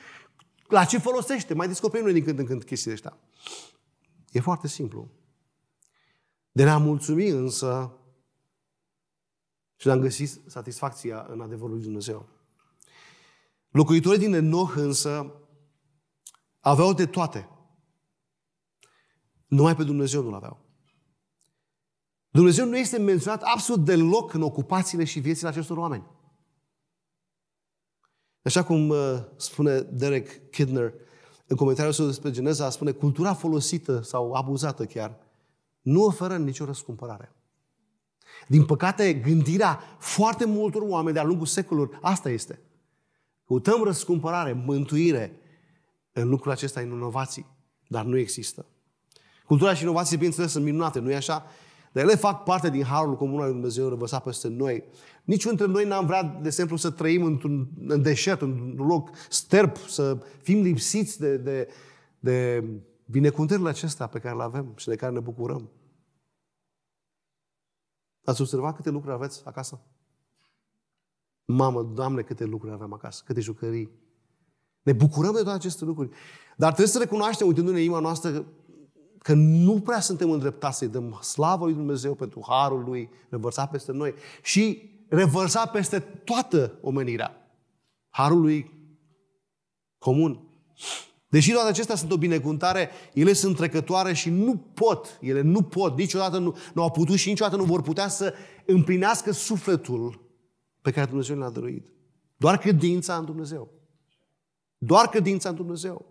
[0.68, 1.54] la ce folosește.
[1.54, 3.18] Mai descoperim noi din când în când chestiile astea.
[4.32, 5.08] E foarte simplu.
[6.52, 7.92] De ne-a mulțumi însă
[9.76, 12.30] și ne-am găsit satisfacția în adevărul lui Dumnezeu.
[13.70, 15.34] Locuitorii din Enoch însă
[16.62, 17.50] Aveau de toate.
[19.48, 20.66] Numai pe Dumnezeu nu-L aveau.
[22.30, 26.06] Dumnezeu nu este menționat absolut deloc în ocupațiile și viețile acestor oameni.
[28.42, 28.98] Așa cum uh,
[29.36, 30.94] spune Derek Kidner,
[31.46, 35.18] în comentariul său despre Geneza, spune cultura folosită sau abuzată chiar,
[35.82, 37.36] nu oferă nicio răscumpărare.
[38.48, 42.62] Din păcate, gândirea foarte multor oameni de-a lungul secolului, asta este.
[43.46, 45.41] Căutăm răscumpărare, mântuire
[46.12, 47.46] în lucrul acesta, în inovații,
[47.88, 48.66] dar nu există.
[49.46, 51.46] Cultura și inovații, bineînțeles, sunt minunate, nu e așa?
[51.92, 54.84] Dar ele fac parte din harul comun al lui Dumnezeu răvăsat peste noi.
[55.24, 59.78] Niciunul dintre noi n-am vrea, de exemplu, să trăim într-un în deșert, într-un loc sterp,
[59.78, 61.68] să fim lipsiți de, de,
[62.20, 62.64] de
[63.06, 65.70] binecuvântările acestea pe care le avem și de care ne bucurăm.
[68.24, 69.82] Ați observat câte lucruri aveți acasă?
[71.46, 73.90] Mamă, Doamne, câte lucruri avem acasă, câte jucării.
[74.82, 76.10] Ne bucurăm de toate aceste lucruri.
[76.58, 78.46] Dar trebuie să recunoaștem, uitându-ne inima noastră,
[79.18, 83.92] că nu prea suntem îndreptați să-i dăm slavă lui Dumnezeu pentru harul lui revărsat peste
[83.92, 84.14] noi
[84.44, 87.36] și revărsat peste toată omenirea.
[88.10, 88.72] Harul lui
[89.98, 90.46] comun.
[91.30, 95.98] Deși toate acestea sunt o binecuvântare, ele sunt trecătoare și nu pot, ele nu pot,
[95.98, 98.34] niciodată nu, nu au putut și niciodată nu vor putea să
[98.66, 100.22] împlinească sufletul
[100.82, 101.92] pe care Dumnezeu l-a dăruit.
[102.38, 103.81] Doar credința în Dumnezeu.
[104.84, 106.06] Doar credința în Dumnezeu.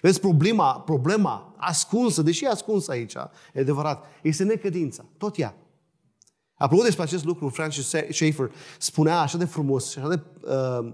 [0.00, 3.14] Vezi, problema, problema ascunsă, deși e ascunsă aici,
[3.54, 5.04] e adevărat, este necredința.
[5.16, 5.56] Tot ea.
[6.54, 10.92] Apropo despre acest lucru, Francis Schaeffer spunea așa de frumos și așa de uh,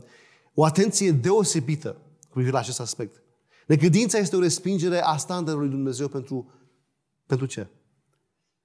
[0.55, 3.23] o atenție deosebită cu privire la acest aspect.
[3.67, 6.53] Necredința este o respingere a standardului Dumnezeu pentru,
[7.27, 7.67] pentru ce?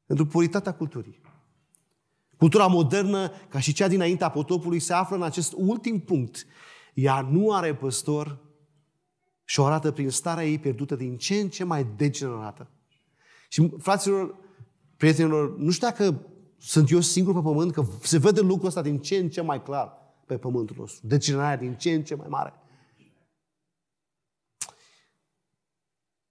[0.05, 1.21] Pentru puritatea culturii.
[2.37, 6.45] Cultura modernă, ca și cea dinaintea potopului, se află în acest ultim punct.
[6.93, 8.37] Ea nu are păstor
[9.53, 12.69] și o arată prin starea ei pierdută din ce în ce mai degenerată.
[13.49, 14.35] Și, fraților,
[14.97, 18.99] prietenilor, nu știu dacă sunt eu singur pe pământ, că se vede lucrul ăsta din
[18.99, 19.91] ce în ce mai clar
[20.25, 21.07] pe pământul nostru.
[21.07, 22.53] Degenerarea din ce în ce mai mare.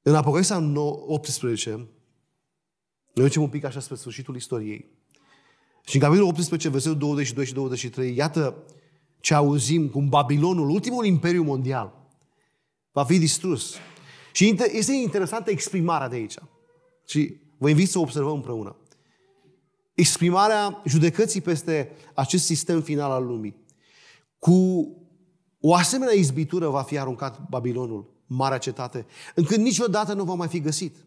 [0.02, 0.72] În Apocalipsa
[1.06, 1.70] 18,
[3.14, 4.90] ne ducem un pic așa spre sfârșitul istoriei.
[5.85, 8.64] Și în capitolul 18, versetul 22 și 23, iată
[9.20, 12.02] ce auzim cum Babilonul, ultimul imperiu mondial,
[12.92, 13.74] va fi distrus.
[14.33, 16.35] Și este interesantă exprimarea de aici.
[17.07, 18.76] Și vă invit să observăm împreună.
[19.94, 23.57] Exprimarea judecății peste acest sistem final al lumii.
[24.38, 24.88] Cu
[25.61, 30.61] o asemenea izbitură va fi aruncat Babilonul, marea cetate, încât niciodată nu va mai fi
[30.61, 31.07] găsit.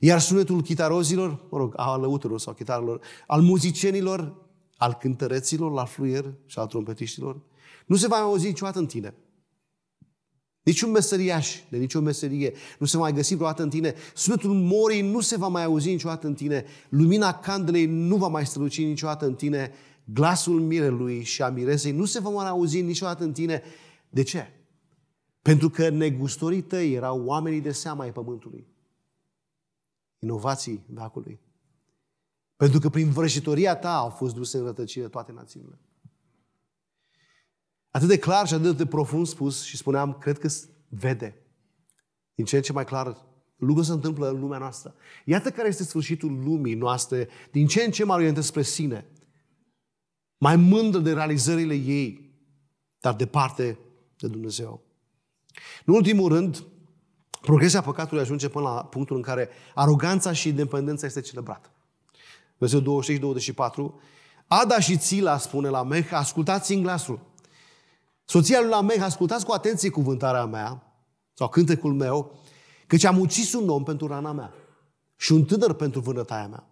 [0.00, 6.34] Iar sunetul chitarozilor, mă rog, al lăuturilor sau chitarelor, al muzicienilor, al cântăreților, al fluier
[6.46, 7.40] și al trompetiștilor,
[7.86, 9.14] nu se va mai auzi niciodată în tine.
[10.62, 13.94] Niciun meseriaș de nicio meserie nu se va mai găsi vreodată în tine.
[14.14, 16.64] Sunetul morii nu se va mai auzi niciodată în tine.
[16.88, 19.72] Lumina candelei nu va mai străluci niciodată în tine.
[20.04, 23.62] Glasul mirelui și a miresei nu se va mai auzi niciodată în tine.
[24.08, 24.46] De ce?
[25.42, 28.66] Pentru că negustorii tăi erau oamenii de seama ai pământului.
[30.18, 31.40] Inovații veacului.
[32.56, 35.78] Pentru că prin vrăjitoria ta au fost duse în rătăcire toate națiunile.
[37.90, 40.48] Atât de clar și atât de profund spus și spuneam, cred că
[40.88, 41.40] vede
[42.34, 44.94] din ce în ce mai clar lucrul se întâmplă în lumea noastră.
[45.24, 49.06] Iată care este sfârșitul lumii noastre, din ce în ce mai orientă spre sine.
[50.38, 52.34] Mai mândră de realizările ei,
[53.00, 53.78] dar departe
[54.16, 54.82] de Dumnezeu.
[55.84, 56.64] În ultimul rând,
[57.40, 61.70] progresia păcatului ajunge până la punctul în care aroganța și independența este celebrată.
[62.58, 63.04] Versetul
[64.00, 64.02] 25-24.
[64.46, 67.20] Ada și Țila spune la Meh, ascultați-mi glasul.
[68.30, 70.82] Soția lui Lamech, ascultați cu atenție cuvântarea mea,
[71.34, 72.38] sau cântecul meu,
[72.86, 74.52] căci am ucis un om pentru rana mea
[75.16, 76.68] și un tânăr pentru vânătaia mea.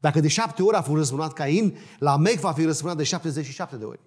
[0.00, 3.84] Dacă de șapte ori a fost răzbunat Cain, Lamech va fi răzbunat de 77 de
[3.84, 4.00] ori.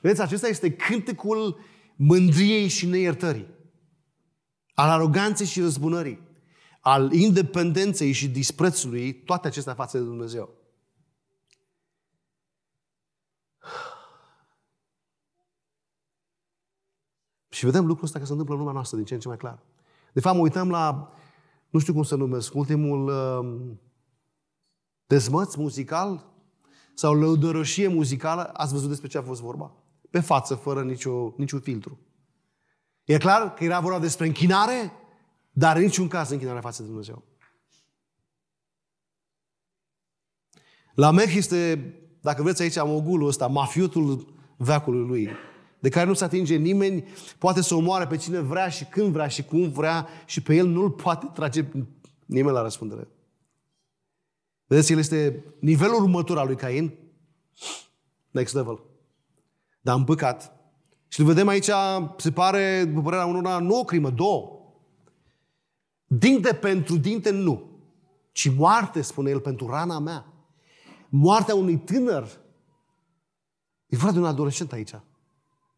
[0.00, 1.58] Vedeți, acesta este cântecul
[1.96, 3.46] mândriei și neiertării,
[4.74, 6.20] al aroganței și răzbunării,
[6.80, 10.59] al independenței și disprețului, toate acestea față de Dumnezeu.
[17.60, 19.36] Și vedem lucrul ăsta că se întâmplă în lumea noastră din ce în ce mai
[19.36, 19.58] clar.
[20.12, 21.12] De fapt, mă uităm la,
[21.70, 23.76] nu știu cum să numesc, ultimul uh,
[25.06, 26.26] dezmăț muzical
[26.94, 28.42] sau lăudărășie muzicală.
[28.42, 29.72] Ați văzut despre ce a fost vorba?
[30.10, 31.98] Pe față, fără nicio, niciun filtru.
[33.04, 34.92] E clar că era vorba despre închinare,
[35.50, 37.24] dar în niciun caz închinare față de Dumnezeu.
[40.94, 45.48] La Mech este, dacă vreți aici, mogulul ăsta, mafiotul veacului lui
[45.80, 47.04] de care nu se atinge nimeni,
[47.38, 50.66] poate să omoare pe cine vrea și când vrea și cum vrea și pe el
[50.66, 51.66] nu-l poate trage
[52.26, 53.08] nimeni la răspundere.
[54.66, 56.92] Vedeți, el este nivelul următor al lui Cain,
[58.30, 58.80] next level.
[59.80, 60.60] Dar în păcat,
[61.08, 61.70] Și îl vedem aici,
[62.16, 64.58] se pare, după părerea unora, nu o crimă, două.
[66.06, 67.70] Dinte pentru dinte nu,
[68.32, 70.26] ci moarte, spune el, pentru rana mea.
[71.08, 72.28] Moartea unui tânăr.
[73.86, 74.94] E vorba de un adolescent aici.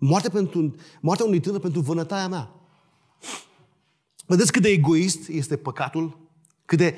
[0.04, 2.50] Moartea, pentru, moartea unui tânăr pentru vânătaia mea.
[4.26, 6.18] Vedeți cât de egoist este păcatul?
[6.64, 6.96] Cât de...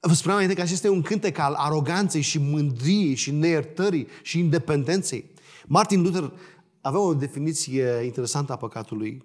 [0.00, 4.38] Vă spuneam înainte că acesta este un cântec al aroganței și mândriei și neiertării și
[4.38, 5.30] independenței.
[5.66, 6.32] Martin Luther
[6.80, 9.24] avea o definiție interesantă a păcatului,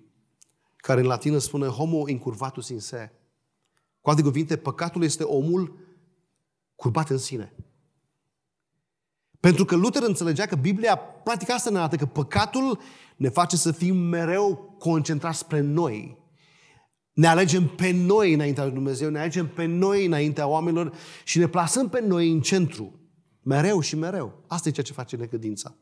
[0.76, 3.12] care în latină spune homo incurvatus in se.
[4.02, 5.78] Cu alte cuvinte, păcatul este omul
[6.76, 7.54] curbat în sine.
[9.40, 12.80] Pentru că Luther înțelegea că Biblia, practic asta ne arată, că păcatul
[13.16, 16.18] ne face să fim mereu concentrați spre noi.
[17.14, 21.48] Ne alegem pe noi înaintea lui Dumnezeu, ne alegem pe noi înaintea oamenilor și ne
[21.48, 23.00] plasăm pe noi în centru.
[23.42, 24.44] Mereu și mereu.
[24.48, 25.76] Asta e ceea ce face necădința.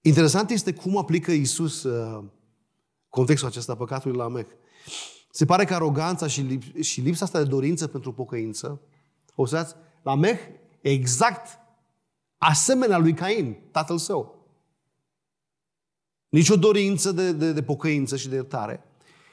[0.00, 2.24] Interesant este cum aplică Isus uh,
[3.08, 4.48] contextul acesta păcatului la Mec.
[5.30, 8.80] Se pare că aroganța și, lip- și lipsa asta de dorință pentru pocăință,
[9.34, 10.38] observați, la Mec
[10.90, 11.58] exact
[12.38, 14.48] asemenea lui Cain, tatăl său.
[16.28, 18.84] Nici o dorință de, de, de pocăință și de iertare.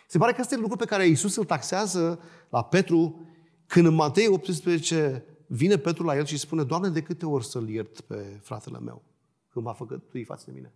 [0.08, 3.28] Se pare că asta e lucru pe care Isus îl taxează la Petru
[3.66, 7.70] când în Matei 18 vine Petru la el și spune Doamne, de câte ori să-l
[7.70, 9.04] iert pe fratele meu
[9.50, 10.74] când m-a făcătui față de mine?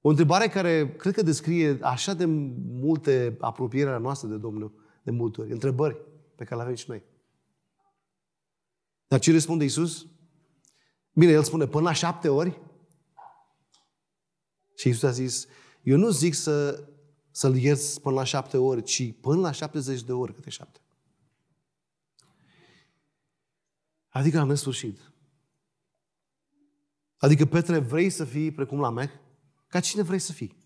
[0.00, 2.24] O întrebare care cred că descrie așa de
[2.80, 4.72] multe apropierea noastră de Domnul,
[5.02, 5.52] de multe ori.
[5.52, 5.96] Întrebări
[6.34, 7.02] pe care le avem și noi.
[9.12, 10.06] Dar ce răspunde Isus?
[11.12, 12.60] Bine, El spune până la șapte ori.
[14.76, 15.46] Și Isus a zis,
[15.82, 16.84] eu nu zic să,
[17.30, 20.80] să-L ierți până la șapte ori, ci până la 70 de ori câte șapte.
[24.08, 25.12] Adică la nesfârșit.
[27.16, 29.12] Adică, Petre, vrei să fii precum la Mech?
[29.66, 30.56] Ca cine vrei să fii?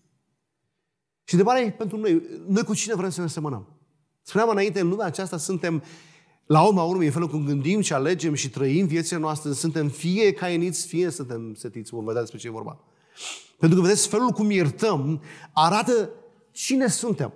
[1.23, 3.79] Și întrebarea e pentru noi, noi cu cine vrem să ne semănăm?
[4.21, 5.83] Spuneam înainte, în lumea aceasta suntem,
[6.47, 10.33] la urma urmei, în felul cum gândim și alegem și trăim viețile noastre, suntem fie
[10.33, 11.91] caieniți, fie suntem setiți.
[11.91, 12.79] Vom vedea despre ce e vorba.
[13.59, 15.21] Pentru că, vedeți, felul cum iertăm
[15.53, 16.09] arată
[16.51, 17.33] cine suntem.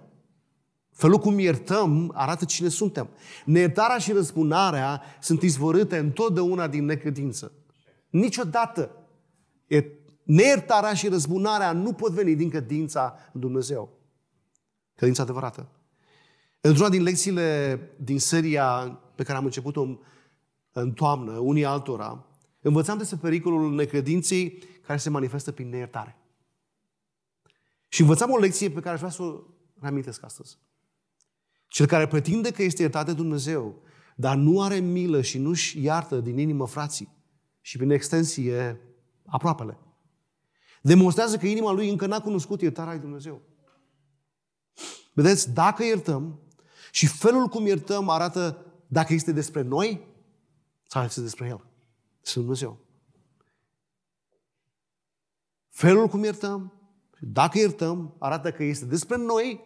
[0.91, 3.10] Felul cum iertăm arată cine suntem.
[3.45, 7.52] Neiertarea și răspunarea sunt izvorâte întotdeauna din necredință.
[8.10, 8.95] Niciodată.
[10.24, 13.89] Neiertarea și răzbunarea nu pot veni din credința în Dumnezeu.
[14.95, 15.67] Credința adevărată.
[16.62, 20.00] Într-una din lecțiile din seria pe care am început-o în,
[20.71, 22.26] în toamnă, unii altora,
[22.62, 26.15] învățam despre pericolul necredinței care se manifestă prin neiertare.
[27.88, 29.39] Și învățam o lecție pe care aș vrea să o
[29.80, 30.58] reamintesc astăzi.
[31.67, 33.82] Cel care pretinde că este iertat de Dumnezeu,
[34.15, 37.15] dar nu are milă și nu-și iartă din inimă frații
[37.62, 38.82] și prin extensie
[39.26, 39.78] aproapele,
[40.82, 43.41] demonstrează că inima lui încă n-a cunoscut iertarea lui Dumnezeu.
[45.13, 46.39] Vedeți, dacă iertăm
[46.91, 50.08] și felul cum iertăm arată dacă este despre noi
[50.88, 51.65] sau este despre El.
[52.21, 52.80] Despre Dumnezeu.
[55.69, 56.73] Felul cum iertăm
[57.17, 59.62] și dacă iertăm arată că este despre noi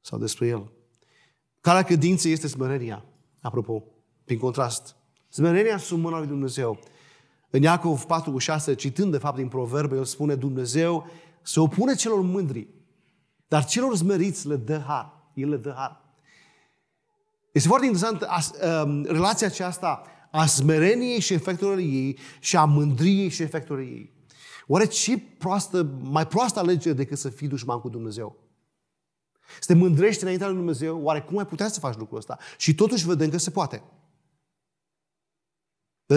[0.00, 0.72] sau despre El.
[1.60, 3.04] Calea credinței este smerenia.
[3.40, 3.84] Apropo,
[4.24, 4.96] prin contrast.
[5.28, 6.78] Smerenia sub mâna lui Dumnezeu.
[7.50, 11.06] În Iacov 4 cu 6, citând de fapt din proverbe, el spune Dumnezeu
[11.42, 12.68] se opune celor mândri,
[13.48, 15.19] dar celor zmeriți le dă har.
[15.34, 16.04] El le dă har.
[17.52, 18.52] Este foarte interesant as,
[18.84, 24.12] um, relația aceasta a smereniei și efectelor ei și a mândriei și efectelor ei.
[24.66, 28.36] Oare ce proastă, mai proastă alegere decât să fii dușman cu Dumnezeu?
[29.60, 32.38] Să te mândrești înaintea lui Dumnezeu, oare cum ai putea să faci lucrul ăsta?
[32.56, 33.82] Și totuși vedem că se poate.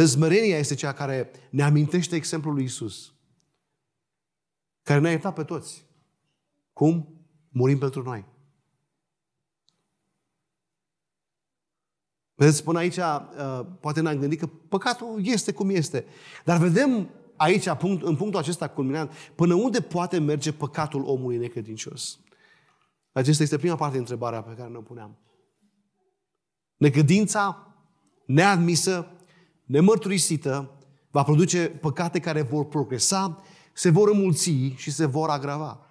[0.05, 3.13] Smerenia este cea care ne amintește exemplul lui Isus,
[4.81, 5.85] care ne-a iertat pe toți.
[6.73, 7.25] Cum?
[7.49, 8.25] Murim pentru noi.
[12.43, 16.05] Vedeți, până aici, uh, poate ne-am gândit că păcatul este cum este.
[16.43, 22.19] Dar vedem aici, în punctul acesta culminant, până unde poate merge păcatul omului necredincios.
[23.11, 25.17] Aceasta este prima parte din întrebarea pe care ne-o puneam.
[26.77, 27.73] Necredința
[28.25, 29.07] neadmisă
[29.65, 30.71] nemărturisită
[31.11, 33.43] va produce păcate care vor progresa,
[33.73, 35.89] se vor înmulți și se vor agrava.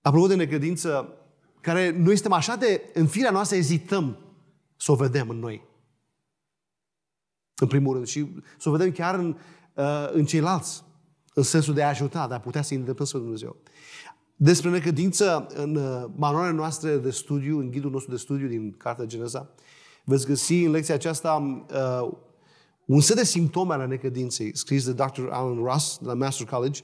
[0.00, 1.14] Apropo de necredință,
[1.60, 4.29] care noi suntem așa de, în firea noastră, ezităm
[4.80, 5.68] să o vedem în noi.
[7.54, 8.06] În primul rând.
[8.06, 9.36] Și să o vedem chiar în,
[9.74, 10.84] uh, în ceilalți.
[11.34, 13.56] În sensul de a ajuta, de a putea să îndreptăm spre Dumnezeu.
[14.36, 19.04] Despre necredință, în uh, manualele noastre de studiu, în ghidul nostru de studiu din Cartea
[19.04, 19.50] Geneza,
[20.04, 21.64] veți găsi în lecția aceasta
[22.02, 22.12] uh,
[22.86, 25.28] un set de simptome ale necredinței, scris de Dr.
[25.28, 26.80] Alan Ross de la Master College.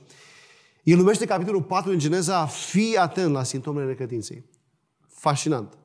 [0.83, 4.45] El numește capitolul 4 în Geneza, fii atent la simptomele necredinței.
[5.09, 5.79] Fascinant.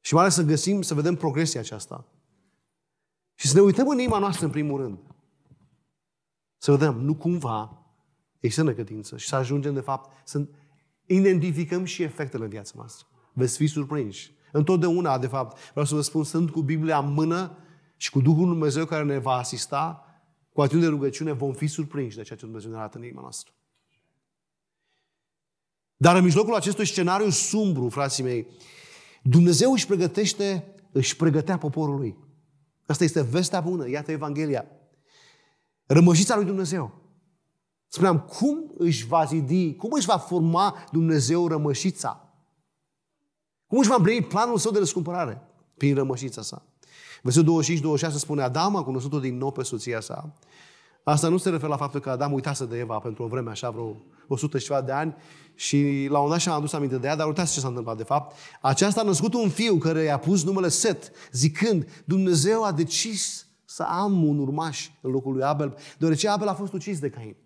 [0.00, 2.06] Și mai ales să găsim, să vedem progresia aceasta.
[3.34, 4.98] Și să ne uităm în inima noastră în primul rând.
[6.58, 7.80] Să vedem, nu cumva
[8.40, 10.46] există necredință și să ajungem, de fapt, să
[11.06, 13.06] identificăm și efectele în viața noastră.
[13.32, 14.32] Veți fi surprinși.
[14.52, 17.56] Întotdeauna, de fapt, vreau să vă spun, sunt cu Biblia în mână
[17.96, 20.04] și cu Duhul Dumnezeu care ne va asista,
[20.52, 23.20] cu atitudine de rugăciune, vom fi surprinși de ceea ce Dumnezeu ne arată în inima
[23.20, 23.52] noastră.
[25.96, 28.46] Dar în mijlocul acestui scenariu sumbru, frații mei,
[29.22, 32.16] Dumnezeu își pregătește, își pregătea poporul lui.
[32.86, 34.66] Asta este vestea bună, iată Evanghelia.
[35.86, 37.00] Rămășița lui Dumnezeu.
[37.88, 42.34] Spuneam, cum își va zidi, cum își va forma Dumnezeu rămășița?
[43.66, 45.42] Cum își va împlini planul său de răscumpărare?
[45.76, 46.62] Prin rămășița sa.
[47.22, 47.64] Versetul
[47.96, 50.34] 25-26 spune, Adam a cunoscut-o din nou pe soția sa.
[51.04, 53.70] Asta nu se referă la faptul că Adam uitase de Eva pentru o vreme așa,
[53.70, 53.96] vreo
[54.28, 55.14] 100 și ceva de ani
[55.54, 58.02] și la un dat și-a adus aminte de ea, dar uitați ce s-a întâmplat de
[58.02, 58.36] fapt.
[58.60, 63.82] Aceasta a născut un fiu care i-a pus numele Set, zicând, Dumnezeu a decis să
[63.82, 67.36] am un urmaș în locul lui Abel, deoarece Abel a fost ucis de Cain.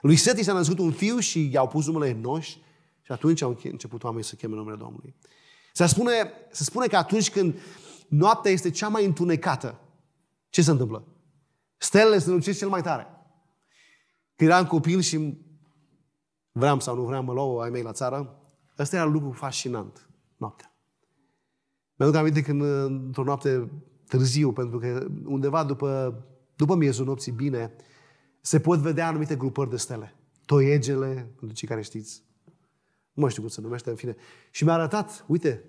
[0.00, 2.48] Lui Set i s-a născut un fiu și i-au pus numele Enoș
[3.02, 5.14] și atunci au început oamenii să cheme numele Domnului.
[5.72, 6.12] Se spune,
[6.50, 7.54] se spune că atunci când
[8.08, 9.78] noaptea este cea mai întunecată,
[10.50, 11.04] ce se întâmplă?
[11.82, 13.06] Stelele se lucesc cel mai tare.
[14.36, 15.38] Când eram copil și
[16.52, 18.42] vreau sau nu vreau, mă luau ai mei la țară,
[18.78, 20.74] ăsta era lucru fascinant, noaptea.
[21.94, 23.70] Mi-aduc aminte când într-o noapte
[24.08, 26.22] târziu, pentru că undeva după,
[26.56, 27.74] după miezul nopții bine,
[28.40, 30.16] se pot vedea anumite grupări de stele.
[30.44, 32.24] Toiegele, pentru cei care știți.
[33.12, 34.16] Nu mai știu cum se numește, în fine.
[34.50, 35.64] Și mi-a arătat, uite,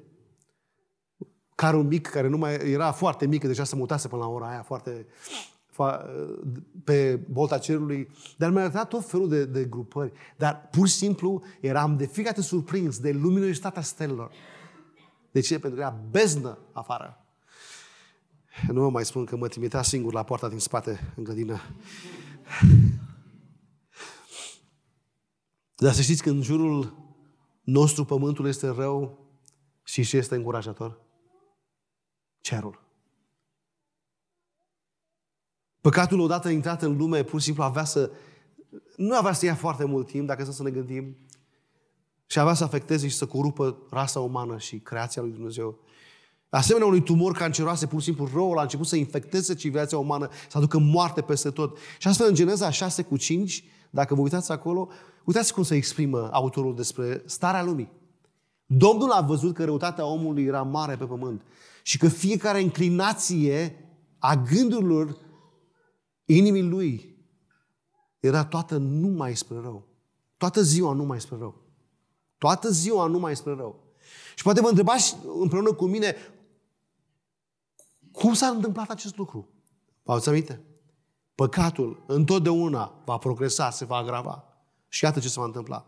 [1.55, 4.61] carul mic, care nu mai era foarte mic, deja se mutase până la ora aia,
[4.61, 5.07] foarte
[6.83, 10.11] pe bolta cerului, dar mi-a arătat tot felul de, de grupări.
[10.37, 14.31] Dar pur și simplu eram de fiecare dată surprins de luminositatea stelelor.
[15.31, 15.59] De ce?
[15.59, 17.17] Pentru că era beznă afară.
[18.67, 21.61] Nu vă mai spun că mă trimitea singur la poarta din spate, în grădină.
[25.75, 26.97] Dar să știți că în jurul
[27.61, 29.27] nostru pământul este rău
[29.83, 30.99] și ce este încurajator?
[32.41, 32.81] Cerul.
[35.83, 38.11] Păcatul odată intrat în lume, pur și simplu avea să...
[38.95, 41.17] Nu avea să ia foarte mult timp, dacă să ne gândim,
[42.25, 45.79] și avea să afecteze și să corupă rasa umană și creația lui Dumnezeu.
[46.49, 50.57] Asemenea unui tumor canceroase, pur și simplu răul a început să infecteze civilizația umană, să
[50.57, 51.77] aducă moarte peste tot.
[51.97, 54.87] Și astfel în Geneza 6 cu 5, dacă vă uitați acolo,
[55.23, 57.91] uitați cum se exprimă autorul despre starea lumii.
[58.65, 61.41] Domnul a văzut că răutatea omului era mare pe pământ
[61.81, 63.75] și că fiecare inclinație
[64.19, 65.17] a gândurilor
[66.25, 67.17] inimii lui
[68.19, 69.87] era toată numai spre rău.
[70.37, 71.61] Toată ziua numai spre rău.
[72.37, 73.83] Toată ziua numai spre rău.
[74.35, 76.15] Și poate vă întrebați împreună cu mine,
[78.11, 79.49] cum s-a întâmplat acest lucru?
[80.03, 80.61] Vă ați aminte?
[81.35, 84.43] Păcatul întotdeauna va progresa, se va agrava.
[84.87, 85.85] Și iată ce se va întâmpla.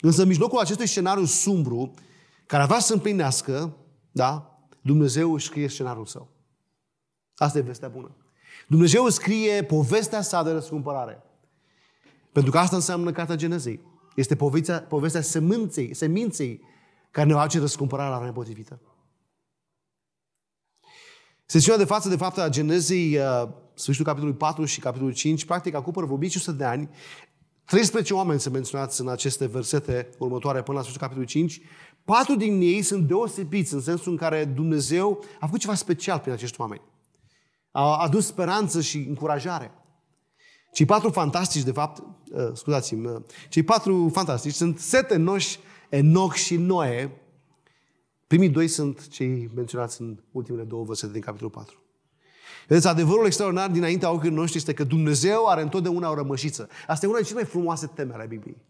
[0.00, 1.94] Însă în mijlocul acestui scenariu sumbru,
[2.46, 3.76] care avea să împlinească,
[4.10, 6.28] da, Dumnezeu își scrie scenariul său.
[7.34, 8.16] Asta e vestea bună.
[8.68, 11.22] Dumnezeu scrie povestea sa de răscumpărare.
[12.32, 13.80] Pentru că asta înseamnă Cartea Genezei.
[14.14, 16.60] Este povestea, povestea seminței, seminței
[17.10, 18.80] care ne va face răscumpărarea la nepotrivită.
[21.46, 25.74] Sesiunea de față, de fapt, a Genezei, uh, sfârșitul capitolului 4 și capitolul 5, practic
[25.74, 26.88] acoperă vreo 500 de ani.
[27.64, 31.60] 13 oameni sunt menționați în aceste versete următoare până la sfârșitul capitolului 5.
[32.04, 36.32] Patru din ei sunt deosebiți în sensul în care Dumnezeu a făcut ceva special prin
[36.32, 36.82] acești oameni
[37.76, 39.70] a adus speranță și încurajare.
[40.72, 45.56] Cei patru fantastici, de fapt, uh, scuzați-mi, uh, cei patru fantastici sunt Sete, Noș,
[45.88, 47.20] Enoch și Noe.
[48.26, 51.82] Primii doi sunt cei menționați în ultimele două versete din capitolul 4.
[52.68, 56.68] Vedeți, adevărul extraordinar dinaintea ochilor noștri este că Dumnezeu are întotdeauna o rămășiță.
[56.86, 58.62] Asta e una din cele mai frumoase teme ale Bibliei.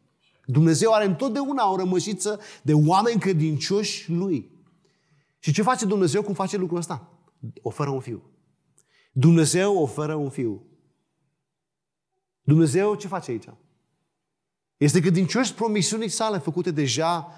[0.47, 4.51] Dumnezeu are întotdeauna o rămășiță de oameni credincioși Lui.
[5.39, 6.23] Și ce face Dumnezeu?
[6.23, 7.09] Cum face lucrul ăsta?
[7.63, 8.23] Oferă un fiu.
[9.17, 10.63] Dumnezeu oferă un fiu.
[12.43, 13.49] Dumnezeu ce face aici?
[14.77, 17.33] Este că din cioși promisiunii sale făcute deja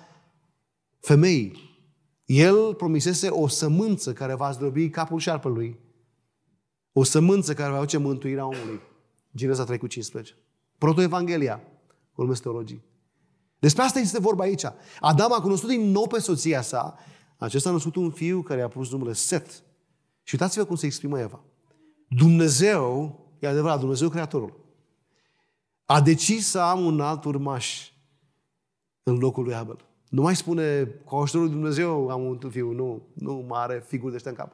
[1.00, 1.80] femeii,
[2.24, 5.78] el promisese o sămânță care va zdrobi capul șarpelui.
[6.92, 8.80] O sămânță care va aduce mântuirea omului.
[9.34, 10.34] Geneza 3 cu 15.
[10.78, 11.60] Proto-Evanghelia.
[12.14, 12.84] Urmesc teologii.
[13.58, 14.64] Despre asta este vorba aici.
[15.00, 16.98] Adam a cunoscut din nou pe soția sa.
[17.36, 19.64] Acesta a născut un fiu care a pus numele Set.
[20.22, 21.44] Și uitați-vă cum se exprimă Eva.
[22.08, 24.64] Dumnezeu, e adevărat, Dumnezeu Creatorul,
[25.84, 27.90] a decis să am un alt urmaș
[29.02, 29.84] în locul lui Abel.
[30.08, 34.10] Nu mai spune, cu ajutorul lui Dumnezeu am un fiu, nu, nu mai are figuri
[34.10, 34.52] de ăștia în cap.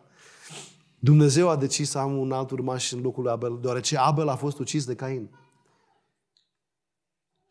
[0.99, 4.37] Dumnezeu a decis să am un alt urmaș în locul lui Abel, deoarece Abel a
[4.37, 5.31] fost ucis de Cain.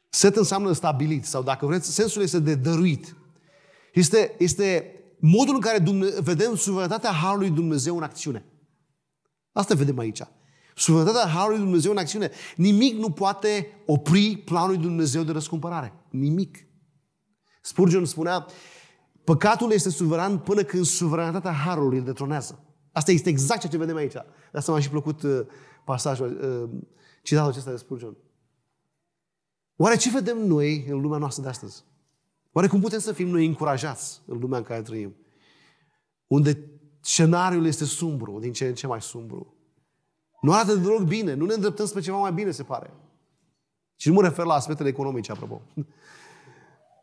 [0.10, 3.16] Set înseamnă stabilit, sau dacă vreți, sensul este de dăruit.
[3.94, 8.46] Este, este modul în care Dumne- vedem suveranitatea Harului Dumnezeu în acțiune.
[9.52, 10.22] Asta vedem aici.
[10.76, 12.32] Suveranitatea Harului Dumnezeu în acțiune.
[12.56, 15.94] Nimic nu poate opri planul lui Dumnezeu de răscumpărare.
[16.10, 16.66] Nimic.
[17.62, 18.46] Spurgeon spunea,
[19.24, 22.66] păcatul este suveran până când suveranitatea Harului îl detronează.
[22.92, 24.12] Asta este exact ceea ce vedem aici.
[24.12, 25.40] De asta m-a și plăcut uh,
[25.86, 26.40] pasajul,
[26.74, 26.82] uh,
[27.24, 28.18] citatul acesta de Spurgeon.
[29.76, 31.84] Oare ce vedem noi în lumea noastră de astăzi?
[32.52, 35.16] Oare cum putem să fim noi încurajați în lumea în care trăim?
[36.28, 36.72] Unde
[37.02, 39.56] scenariul este sumbru, din ce în ce mai sumbru.
[40.42, 42.94] Nu arată deloc bine, nu ne îndreptăm spre ceva mai bine, se pare.
[43.96, 45.62] Și nu mă refer la aspectele economice, apropo.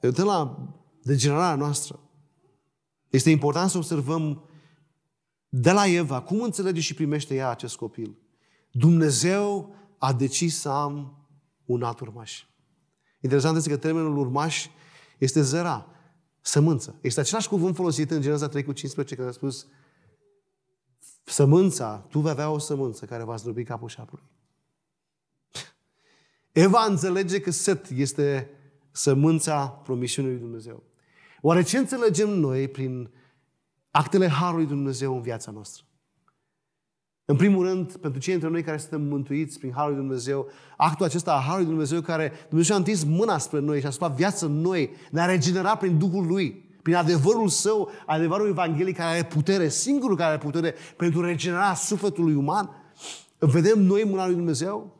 [0.01, 0.68] Ne uităm la
[1.03, 2.01] degenerarea noastră.
[3.11, 4.42] Este important să observăm
[5.49, 8.18] de la Eva cum înțelege și primește ea acest copil.
[8.70, 11.26] Dumnezeu a decis să am
[11.64, 12.44] un alt urmaș.
[13.20, 14.66] Interesant este că termenul urmaș
[15.18, 15.86] este zera,
[16.40, 16.99] sămânță.
[17.01, 19.66] Este același cuvânt folosit în Geneza 3 cu 15 care a spus
[21.29, 24.24] sămânța, tu vei avea o sămânță care va zdrobi capul șapului.
[26.53, 28.51] Eva înțelege că Set este
[28.91, 30.83] sămânța promisiunii lui Dumnezeu.
[31.41, 33.11] Oare ce înțelegem noi prin
[33.91, 35.85] actele Harului Dumnezeu în viața noastră?
[37.24, 41.07] În primul rând, pentru cei dintre noi care suntem mântuiți prin Harul lui Dumnezeu, actul
[41.07, 44.47] acesta a Harului Dumnezeu care Dumnezeu a întins mâna spre noi și a spus viață
[44.47, 49.68] în noi, ne-a regenerat prin Duhul Lui, prin adevărul Său, adevărul Evangheliei care are putere,
[49.68, 52.70] singurul care are putere pentru regenerarea sufletului uman,
[53.39, 54.97] vedem noi mâna lui Dumnezeu?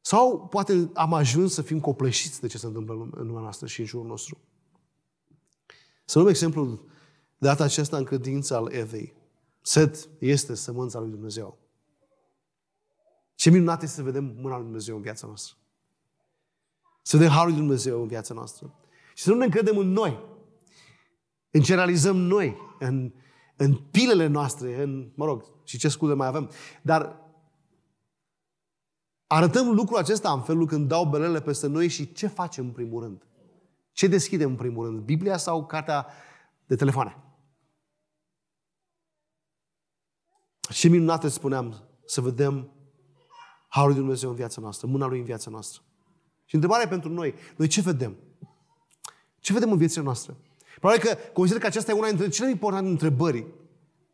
[0.00, 3.80] Sau poate am ajuns să fim copleșiți de ce se întâmplă în lumea noastră și
[3.80, 4.38] în jurul nostru?
[6.04, 6.84] Să luăm exemplul
[7.38, 9.14] de data aceasta în credința al Evei.
[9.62, 11.58] Set este sămânța lui Dumnezeu.
[13.34, 15.56] Ce minunat este să vedem mâna lui Dumnezeu în viața noastră.
[17.02, 18.74] Să vedem Harul lui Dumnezeu în viața noastră.
[19.14, 20.29] Și să nu ne încredem în noi.
[21.50, 22.56] În ce realizăm noi.
[22.78, 23.12] În,
[23.56, 24.82] în pilele noastre.
[24.82, 26.50] În, mă rog, și ce scuze mai avem.
[26.82, 27.20] Dar
[29.26, 33.02] arătăm lucrul acesta în felul când dau belele peste noi și ce facem în primul
[33.02, 33.26] rând.
[33.92, 35.00] Ce deschidem în primul rând?
[35.00, 36.06] Biblia sau cartea
[36.66, 37.16] de telefoane?
[40.60, 42.70] Ce minunate spuneam să vedem
[43.68, 45.82] Harul lui Dumnezeu în viața noastră, mâna Lui în viața noastră.
[46.44, 48.16] Și întrebarea pentru noi, noi ce vedem?
[49.38, 50.36] Ce vedem în viața noastră?
[50.80, 53.46] Probabil că consider că aceasta e una dintre cele mai importante întrebări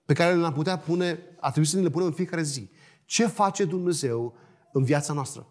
[0.04, 2.70] pe care le-am putea pune, ar trebui să ne le punem în fiecare zi.
[3.04, 4.34] Ce face Dumnezeu
[4.72, 5.46] în viața noastră?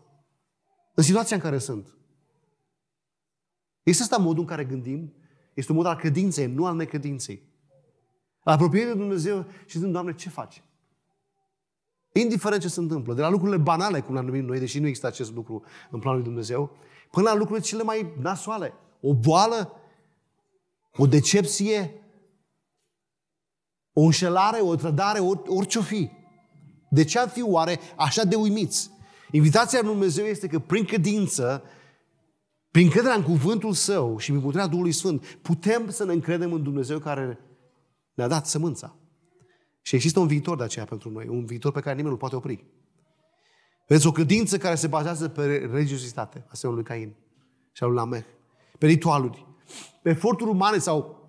[0.93, 1.95] În situația în care sunt.
[3.83, 5.13] Este asta modul în care gândim?
[5.53, 7.43] Este un mod al credinței, nu al necredinței.
[8.43, 10.63] Al apropierii de Dumnezeu și zicem, Doamne, ce faci?
[12.11, 15.07] Indiferent ce se întâmplă, de la lucrurile banale, cum le-am numit noi, deși nu există
[15.07, 16.77] acest lucru în planul lui Dumnezeu,
[17.11, 18.73] până la lucrurile cele mai nasoale.
[19.01, 19.71] O boală,
[20.97, 21.93] o decepție,
[23.93, 26.09] o înșelare, o trădare, orice o fi.
[26.89, 28.91] De ce am fi oare așa de uimiți?
[29.31, 31.63] Invitația lui Dumnezeu este că prin credință,
[32.71, 36.63] prin crederea în cuvântul Său și prin puterea Duhului Sfânt, putem să ne încredem în
[36.63, 37.39] Dumnezeu care
[38.13, 38.95] ne-a dat sămânța.
[39.81, 42.35] Și există un viitor de aceea pentru noi, un viitor pe care nimeni nu-l poate
[42.35, 42.65] opri.
[43.87, 47.15] Vedeți, o credință care se bazează pe religiozitate, asemenea lui Cain
[47.71, 48.25] și al lui Lamech,
[48.77, 49.45] pe ritualuri, pe
[50.01, 51.27] eforturi umane sau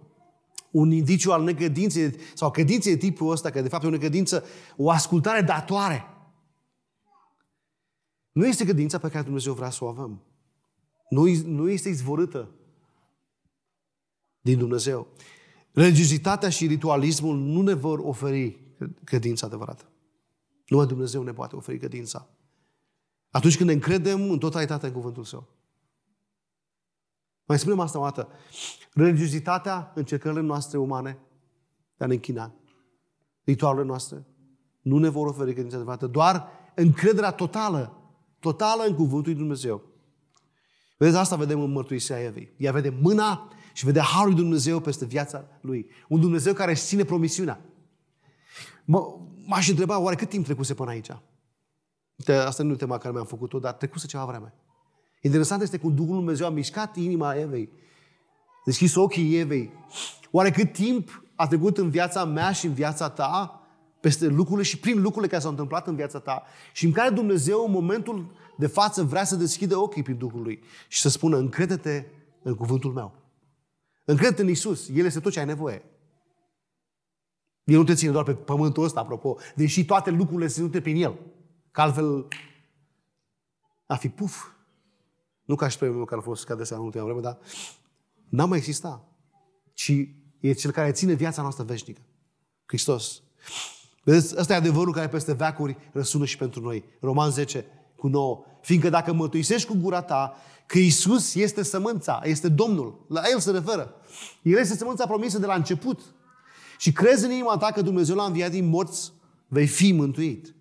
[0.71, 4.45] un indiciu al necredinței sau credinței de tipul ăsta, că de fapt e o necredință,
[4.77, 6.05] o ascultare datoare.
[8.33, 10.23] Nu este credința pe care Dumnezeu vrea să o avem.
[11.09, 12.51] Nu, nu este izvorâtă
[14.41, 15.07] din Dumnezeu.
[15.73, 18.59] Religiozitatea și ritualismul nu ne vor oferi
[19.05, 19.85] credința adevărată.
[20.67, 22.29] Numai Dumnezeu ne poate oferi credința.
[23.31, 25.56] Atunci când ne încredem în totalitate în cuvântul Său.
[27.47, 28.29] Mai spunem asta o dată.
[28.93, 31.19] Religiozitatea, încercările noastre umane
[31.97, 32.55] de a ne închina,
[33.45, 34.27] ritualurile noastre,
[34.81, 36.07] nu ne vor oferi credința adevărată.
[36.07, 38.01] Doar încrederea totală,
[38.39, 39.83] totală în cuvântul lui Dumnezeu.
[40.97, 42.55] Vedeți, asta vedem în mărturisirea Evei.
[42.57, 45.91] Ea vede mâna și vedea Harul lui Dumnezeu peste viața lui.
[46.09, 47.61] Un Dumnezeu care își ține promisiunea.
[48.85, 51.09] Mă, m-aș întreba, oare cât timp trecuse până aici?
[52.47, 54.55] Asta nu e tema care mi-am făcut-o, dar trecuse ceva vreme.
[55.27, 57.69] Interesant este cum Duhul Dumnezeu a mișcat inima Evei.
[58.65, 59.73] Deschis ochii Evei.
[60.31, 63.61] Oare cât timp a trecut în viața mea și în viața ta
[64.01, 67.65] peste lucrurile și prin lucrurile care s-au întâmplat în viața ta și în care Dumnezeu
[67.65, 72.05] în momentul de față vrea să deschidă ochii prin Duhul Lui și să spună încrede-te
[72.43, 73.15] în cuvântul meu.
[74.05, 74.89] Încrede-te în Isus.
[74.95, 75.83] El este tot ce ai nevoie.
[77.65, 81.03] El nu te ține doar pe pământul ăsta, apropo, deși toate lucrurile se ținute prin
[81.03, 81.19] El.
[81.71, 82.29] Că altfel
[83.87, 84.55] a fi puf.
[85.47, 87.39] Nu ca și premiul care a fost adesea în ultima vreme, dar
[88.29, 89.05] n-a mai exista.
[89.73, 89.93] Ci
[90.41, 92.01] e cel care ține viața noastră veșnică.
[92.67, 93.23] Hristos.
[94.03, 96.85] Vedeți, ăsta e adevărul care peste veacuri răsună și pentru noi.
[97.01, 97.65] Roman 10
[97.97, 98.45] cu 9.
[98.61, 100.37] Fiindcă dacă mărturisești cu gura ta
[100.67, 103.95] că Isus este sămânța, este Domnul, la El se referă.
[104.43, 106.01] El este sămânța promisă de la început.
[106.79, 109.13] Și crezi în inima ta că Dumnezeu l-a înviat din morți,
[109.49, 110.55] vei fi mântuit.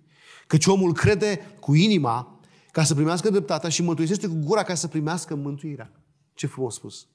[0.48, 2.35] Căci omul crede cu inima
[2.76, 5.92] ca să primească dreptatea și mărturisește cu gura ca să primească mântuirea.
[6.34, 7.08] Ce frumos spus!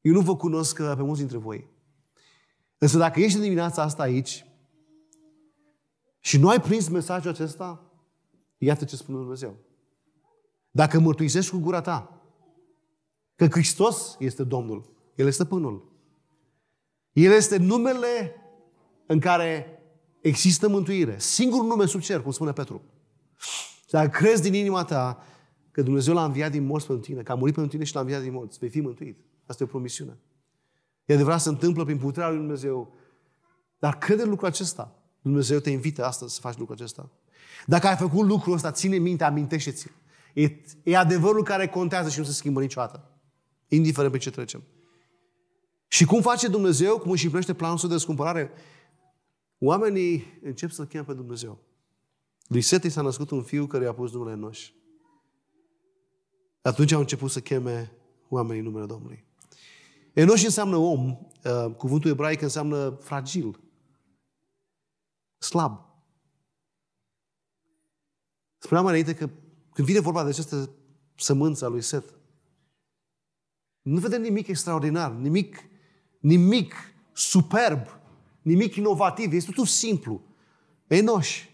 [0.00, 1.68] Eu nu vă cunosc pe mulți dintre voi.
[2.78, 4.46] Însă dacă ești în dimineața asta aici
[6.20, 7.90] și nu ai prins mesajul acesta,
[8.58, 9.56] iată ce spune Dumnezeu.
[10.70, 12.22] Dacă mărturisești cu gura ta
[13.34, 15.92] că Hristos este Domnul, El este stăpânul,
[17.12, 18.36] El este numele
[19.06, 19.82] în care
[20.20, 21.18] există mântuire.
[21.18, 22.82] Singurul nume sub cer, cum spune Petru.
[23.90, 25.24] Dacă crezi din inima ta
[25.70, 28.00] că Dumnezeu l-a înviat din morți pentru tine, că a murit pentru tine și l-a
[28.00, 29.18] înviat din morți, vei fi mântuit.
[29.46, 30.18] Asta e o promisiune.
[31.04, 32.94] E adevărat, se întâmplă prin puterea lui Dumnezeu.
[33.78, 34.98] Dar crede lucrul acesta.
[35.22, 37.10] Dumnezeu te invită astăzi să faci lucrul acesta.
[37.66, 39.86] Dacă ai făcut lucrul ăsta, ține minte, amintește-ți.
[40.34, 43.10] E, e adevărul care contează și nu se schimbă niciodată.
[43.68, 44.62] Indiferent pe ce trecem.
[45.88, 48.50] Și cum face Dumnezeu, cum își împlinește planul său de descumpărare?
[49.58, 51.58] Oamenii încep să-L cheme pe Dumnezeu.
[52.46, 54.70] Lui Sete s-a născut un fiu care i-a pus numele Noș.
[56.62, 57.92] Atunci au început să cheme
[58.28, 59.24] oamenii numele Domnului.
[60.12, 63.60] Enoș înseamnă om, uh, cuvântul ebraic înseamnă fragil,
[65.38, 65.80] slab.
[68.58, 69.30] Spuneam mai înainte că
[69.72, 70.70] când vine vorba de această
[71.16, 72.18] sămânță a lui Set,
[73.82, 75.56] nu vedem nimic extraordinar, nimic,
[76.20, 76.74] nimic
[77.12, 77.86] superb,
[78.42, 80.22] nimic inovativ, este totul simplu.
[80.86, 81.48] Enoș,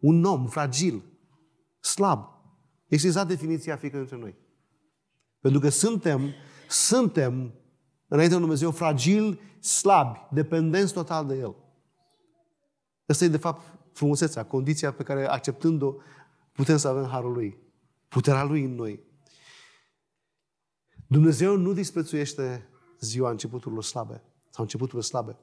[0.00, 1.02] un om fragil,
[1.80, 2.28] slab.
[2.86, 4.34] Este exact definiția fiecare dintre noi.
[5.40, 6.34] Pentru că suntem,
[6.68, 7.54] suntem
[8.08, 11.56] înainte de Dumnezeu fragil, slabi, dependenți total de El.
[13.06, 15.94] Asta e, de fapt, frumusețea, condiția pe care, acceptând-o,
[16.52, 17.58] putem să avem harul Lui.
[18.08, 19.00] Puterea Lui în noi.
[21.06, 22.68] Dumnezeu nu disprețuiește
[23.00, 25.36] ziua începuturilor slabe sau începuturile slabe.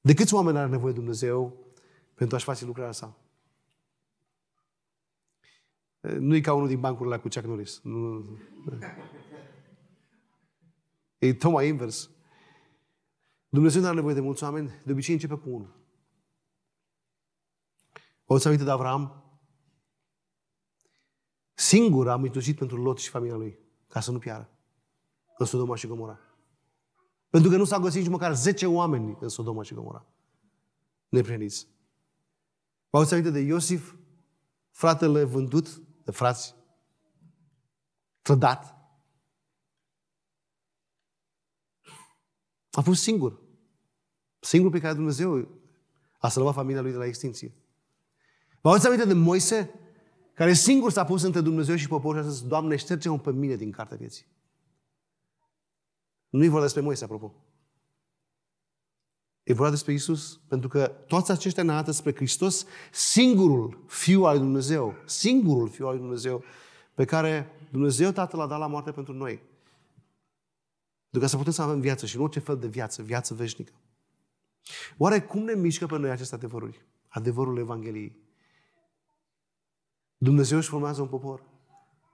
[0.00, 1.67] De câți oameni are nevoie Dumnezeu
[2.18, 3.16] pentru a-și face lucrarea sa?
[6.00, 7.80] Nu e ca unul din bancurile cu Chuck Norris.
[7.82, 8.38] Nu.
[11.18, 12.10] E tocmai invers.
[13.48, 15.76] Dumnezeu nu are nevoie de mulți oameni, de obicei începe cu unul.
[18.24, 19.22] O să aminte de Avram?
[21.54, 23.58] Singur a mitușit pentru Lot și familia lui,
[23.88, 24.50] ca să nu piară
[25.38, 26.18] în Sodoma și Gomora.
[27.30, 30.06] Pentru că nu s-a găsit nici măcar 10 oameni în Sodoma și Gomora.
[31.08, 31.66] Nepreniți.
[32.90, 33.94] Vă auzi aminte de Iosif,
[34.70, 36.54] fratele vândut de frați,
[38.22, 38.78] trădat,
[42.78, 43.40] A fost singur.
[44.40, 45.48] Singur pe care Dumnezeu
[46.18, 47.54] a salvat familia lui de la extinție.
[48.60, 49.70] Vă aduceți aminte de Moise,
[50.34, 53.56] care singur s-a pus între Dumnezeu și poporul și a zis, Doamne, șterge-mă pe mine
[53.56, 54.26] din cartea vieții.
[56.28, 57.34] Nu e vorba despre Moise, apropo.
[59.48, 64.34] E vorba despre Isus, pentru că toți aceștia ne arată spre Hristos, singurul Fiu al
[64.34, 66.44] lui Dumnezeu, singurul Fiu al lui Dumnezeu,
[66.94, 69.42] pe care Dumnezeu Tatăl l-a dat la moarte pentru noi.
[71.10, 73.72] De ca să putem să avem viață și în orice fel de viață, viață veșnică.
[74.96, 76.86] Oare cum ne mișcă pe noi aceste adevăruri?
[77.08, 78.16] Adevărul Evangheliei.
[80.16, 81.42] Dumnezeu își formează un popor.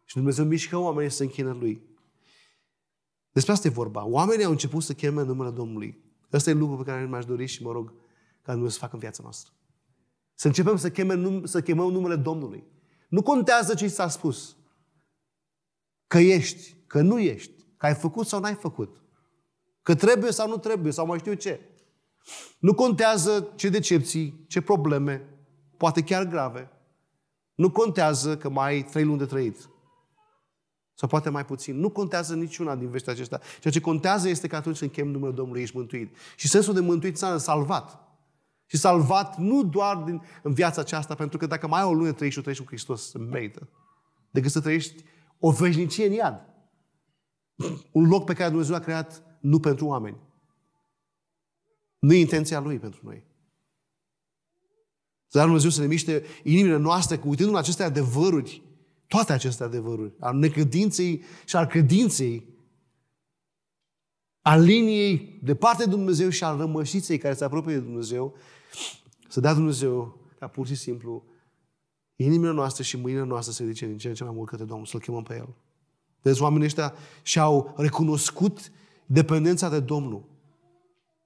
[0.05, 1.83] Și Dumnezeu mișcă oamenii să se închină Lui.
[3.33, 4.05] Despre asta e vorba.
[4.05, 6.04] Oamenii au început să cheme numele Domnului.
[6.35, 7.93] Ăsta e lucru pe care mi-aș dori și mă rog
[8.43, 9.53] ca Dumnezeu să facă în viața noastră.
[10.35, 12.65] Să începem să, cheme, să chemăm numele Domnului.
[13.09, 14.57] Nu contează ce ți s-a spus.
[16.07, 17.65] Că ești, că nu ești.
[17.77, 19.03] Că ai făcut sau n-ai făcut.
[19.83, 21.61] Că trebuie sau nu trebuie, sau mai știu ce.
[22.59, 25.29] Nu contează ce decepții, ce probleme,
[25.77, 26.71] poate chiar grave.
[27.55, 29.69] Nu contează că mai ai trei luni de trăit.
[30.95, 31.79] Sau poate mai puțin.
[31.79, 33.41] Nu contează niciuna din veștile acestea.
[33.61, 36.17] Ceea ce contează este că atunci când chem numele Domnului ești mântuit.
[36.37, 37.99] Și sensul de mântuit înseamnă salvat.
[38.67, 42.13] Și salvat nu doar din, în viața aceasta, pentru că dacă mai ai o lună
[42.13, 43.69] trăiești și trăiești cu Hristos, merită.
[44.31, 45.05] Decât să trăiești
[45.39, 46.49] o veșnicie în iad.
[47.93, 50.17] Un loc pe care Dumnezeu l-a creat nu pentru oameni.
[51.99, 53.25] Nu e intenția Lui pentru noi.
[55.31, 58.63] Dar Dumnezeu să ne miște inimile noastre cu uitându-ne aceste adevăruri,
[59.07, 62.55] toate aceste adevăruri, al necredinței și al credinței,
[64.41, 68.35] al liniei de parte de Dumnezeu și al rămășiței care se apropie de Dumnezeu,
[69.29, 71.25] să dea Dumnezeu ca pur și simplu
[72.17, 74.65] inimile noastre și mâinile noastre să se ridice din ce în ce mai mult către
[74.65, 75.55] Domnul, să-L chemăm pe El.
[76.23, 78.73] Deci oamenii ăștia și-au recunoscut
[79.07, 80.25] dependența de Domnul.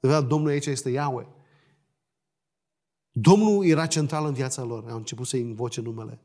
[0.00, 1.26] De fapt, Domnul aici este Yahweh.
[3.10, 4.90] Domnul era central în viața lor.
[4.90, 6.20] Au început să-i invoce numele.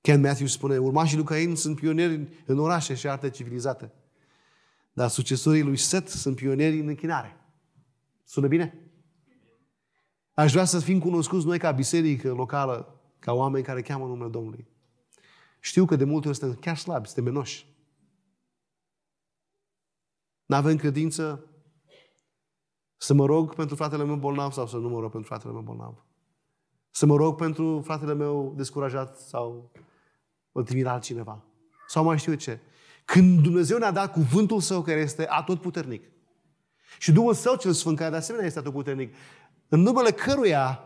[0.00, 3.92] Ken Matthew spune, urmașii lui Cain sunt pionieri în orașe și arte civilizate.
[4.92, 7.36] Dar succesorii lui Set sunt pionieri în închinare.
[8.24, 8.90] Sună bine?
[10.32, 14.68] Aș vrea să fim cunoscuți noi ca biserică locală, ca oameni care cheamă numele Domnului.
[15.60, 17.66] Știu că de multe ori suntem chiar slabi, suntem menoși.
[20.46, 21.44] Nu avem credință
[22.96, 25.62] să mă rog pentru fratele meu bolnav sau să nu mă rog pentru fratele meu
[25.62, 26.04] bolnav.
[26.90, 29.72] Să mă rog pentru fratele meu descurajat sau
[30.52, 31.44] îl trimit altcineva.
[31.88, 32.58] Sau mai știu ce.
[33.04, 36.04] Când Dumnezeu ne-a dat cuvântul Său care este atotputernic
[36.98, 39.14] și Duhul Său cel Sfânt care de asemenea este atotputernic,
[39.68, 40.84] în numele căruia,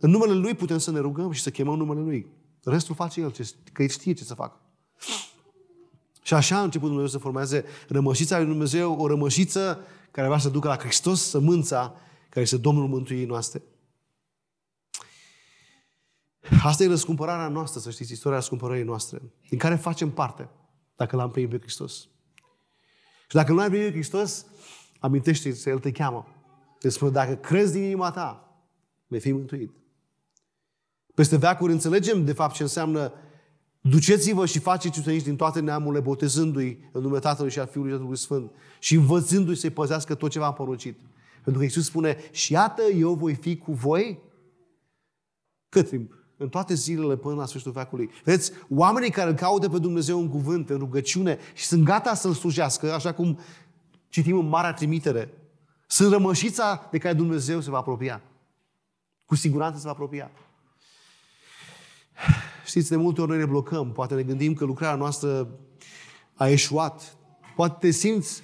[0.00, 2.26] în numele Lui putem să ne rugăm și să chemăm numele Lui.
[2.64, 3.32] Restul face El,
[3.72, 4.60] că El știe ce să facă.
[6.22, 9.80] Și așa a început Dumnezeu să formeze rămășița lui Dumnezeu, o rămășiță
[10.10, 11.94] care vrea să ducă la Hristos sămânța
[12.28, 13.62] care este Domnul Mântuirii noastre.
[16.62, 20.48] Asta e răscumpărarea noastră, să știți, istoria răscumpărării noastre, din care facem parte,
[20.96, 22.08] dacă l-am primit pe Hristos.
[23.28, 24.46] Și dacă nu ai primit pe Hristos,
[24.98, 26.26] amintește-ți, El te cheamă.
[26.78, 28.60] Te spune, dacă crezi din inima ta,
[29.06, 29.72] vei fi mântuit.
[31.14, 33.12] Peste veacuri înțelegem, de fapt, ce înseamnă
[33.80, 37.92] Duceți-vă și faceți ucenici din toate neamurile, botezându-i în numele Tatălui și al Fiului și
[37.92, 40.98] al Duhului Sfânt și învățându-i să-i păzească tot ce v-am poruncit.
[41.34, 44.18] Pentru că Iisus spune, și iată, eu voi fi cu voi
[45.68, 46.17] cât timp?
[46.40, 48.10] În toate zilele până la sfârșitul veacului.
[48.24, 52.32] Vedeți, oamenii care îl caută pe Dumnezeu în cuvânt, în rugăciune și sunt gata să-L
[52.32, 53.38] slujească, așa cum
[54.08, 55.32] citim în Marea Trimitere,
[55.86, 58.22] sunt rămășița de care Dumnezeu se va apropia.
[59.26, 60.30] Cu siguranță se va apropia.
[62.66, 63.92] Știți, de multe ori noi ne blocăm.
[63.92, 65.48] Poate ne gândim că lucrarea noastră
[66.34, 67.16] a eșuat.
[67.56, 68.42] Poate te simți,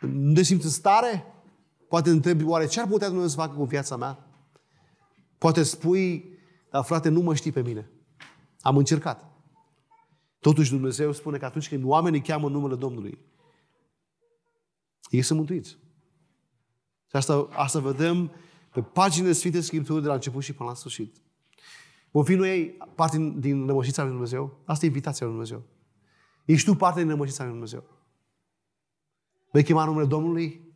[0.00, 1.26] nu te simți în stare?
[1.88, 4.26] Poate întrebi, oare ce ar putea Dumnezeu să facă cu viața mea?
[5.38, 6.31] Poate spui,
[6.72, 7.90] dar frate, nu mă știi pe mine.
[8.60, 9.30] Am încercat.
[10.40, 13.18] Totuși Dumnezeu spune că atunci când oamenii cheamă numele Domnului,
[15.10, 15.70] ei sunt mântuiți.
[17.06, 18.32] Și asta, asta vedem
[18.72, 21.16] pe paginile Sfinte Scripturii de la început și până la sfârșit.
[22.10, 24.60] Vom fi noi parte din rămășița lui Dumnezeu?
[24.64, 25.62] Asta e invitația lui Dumnezeu.
[26.44, 27.84] Ești tu parte din rămășița lui Dumnezeu.
[29.50, 30.74] Vei chema numele Domnului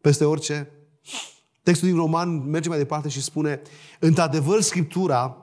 [0.00, 0.70] peste orice.
[1.62, 3.62] Textul din Roman merge mai departe și spune
[3.98, 5.36] Într-adevăr, Scriptura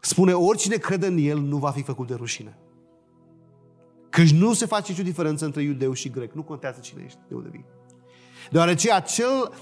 [0.00, 2.58] spune oricine crede în El nu va fi făcut de rușine.
[4.10, 6.32] Căci nu se face nicio diferență între iudeu și grec.
[6.32, 7.64] Nu contează cine ești, de unde vii.
[8.50, 9.52] Deoarece acel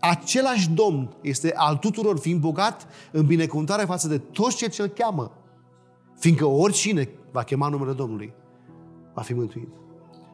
[0.00, 4.88] același Domn este al tuturor, fiind bogat în binecuvântare față de toți cei ce îl
[4.88, 5.32] cheamă.
[6.18, 8.32] Fiindcă oricine va chema numele Domnului,
[9.14, 9.68] va fi mântuit.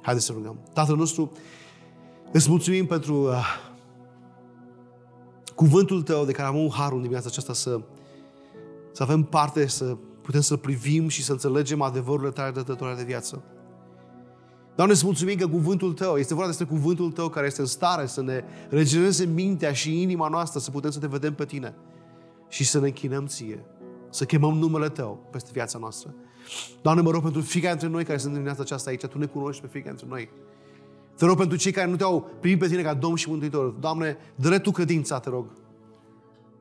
[0.03, 0.59] Haideți să rugăm.
[0.73, 1.33] Tatăl nostru,
[2.33, 3.68] îți mulțumim pentru uh,
[5.59, 7.80] cuvântul Tău de care am un harul în dimineața aceasta să,
[8.92, 13.42] să avem parte, să putem să privim și să înțelegem adevărurile Tale dătătoare de viață.
[14.74, 18.06] Doamne, îți mulțumim că cuvântul Tău, este vorba despre cuvântul Tău care este în stare
[18.06, 21.74] să ne regenereze mintea și inima noastră, să putem să te vedem pe Tine
[22.48, 23.64] și să ne închinăm Ție,
[24.11, 26.14] să chemăm numele Tău peste viața noastră.
[26.82, 29.26] Doamne, mă rog pentru fiecare dintre noi care sunt în dimineața aceasta aici, Tu ne
[29.26, 30.30] cunoști pe fiecare dintre noi.
[31.19, 33.69] Te rog pentru cei care nu Te-au primit pe Tine ca Domn și Mântuitor.
[33.69, 35.47] Doamne, dă Tu credința, te rog.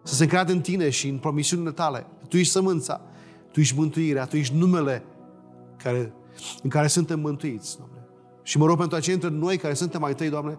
[0.03, 2.05] Să se creadă în Tine și în promisiunile Tale.
[2.29, 3.01] Tu ești sămânța,
[3.51, 5.03] Tu ești mântuirea, Tu ești numele
[5.77, 6.13] care,
[6.63, 8.07] în care suntem mântuiți, Doamne.
[8.43, 10.57] Și mă rog pentru acei dintre noi care suntem mai tăi, Doamne,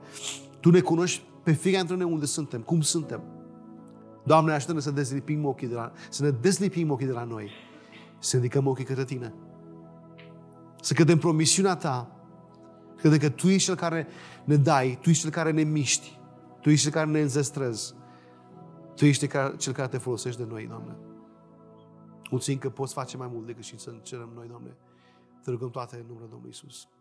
[0.60, 3.22] Tu ne cunoști pe fiecare dintre noi unde suntem, cum suntem.
[4.24, 7.50] Doamne, ajută-ne să deslipim ochii de la, să ne deslipim ochii de la noi,
[8.18, 9.34] să ridicăm ochii către Tine.
[10.80, 12.17] Să credem promisiunea Ta,
[12.98, 14.06] credem că Tu ești Cel care
[14.44, 16.18] ne dai, Tu ești Cel care ne miști,
[16.60, 17.94] Tu ești Cel care ne înzestrezi,
[18.96, 20.96] Tu ești Cel care te folosești de noi, Doamne.
[22.30, 24.76] Mulțumim că poți face mai mult decât și să cerem noi, Doamne.
[25.42, 26.88] Te rugăm toate în numele Domnului Isus.
[26.90, 26.97] Amin.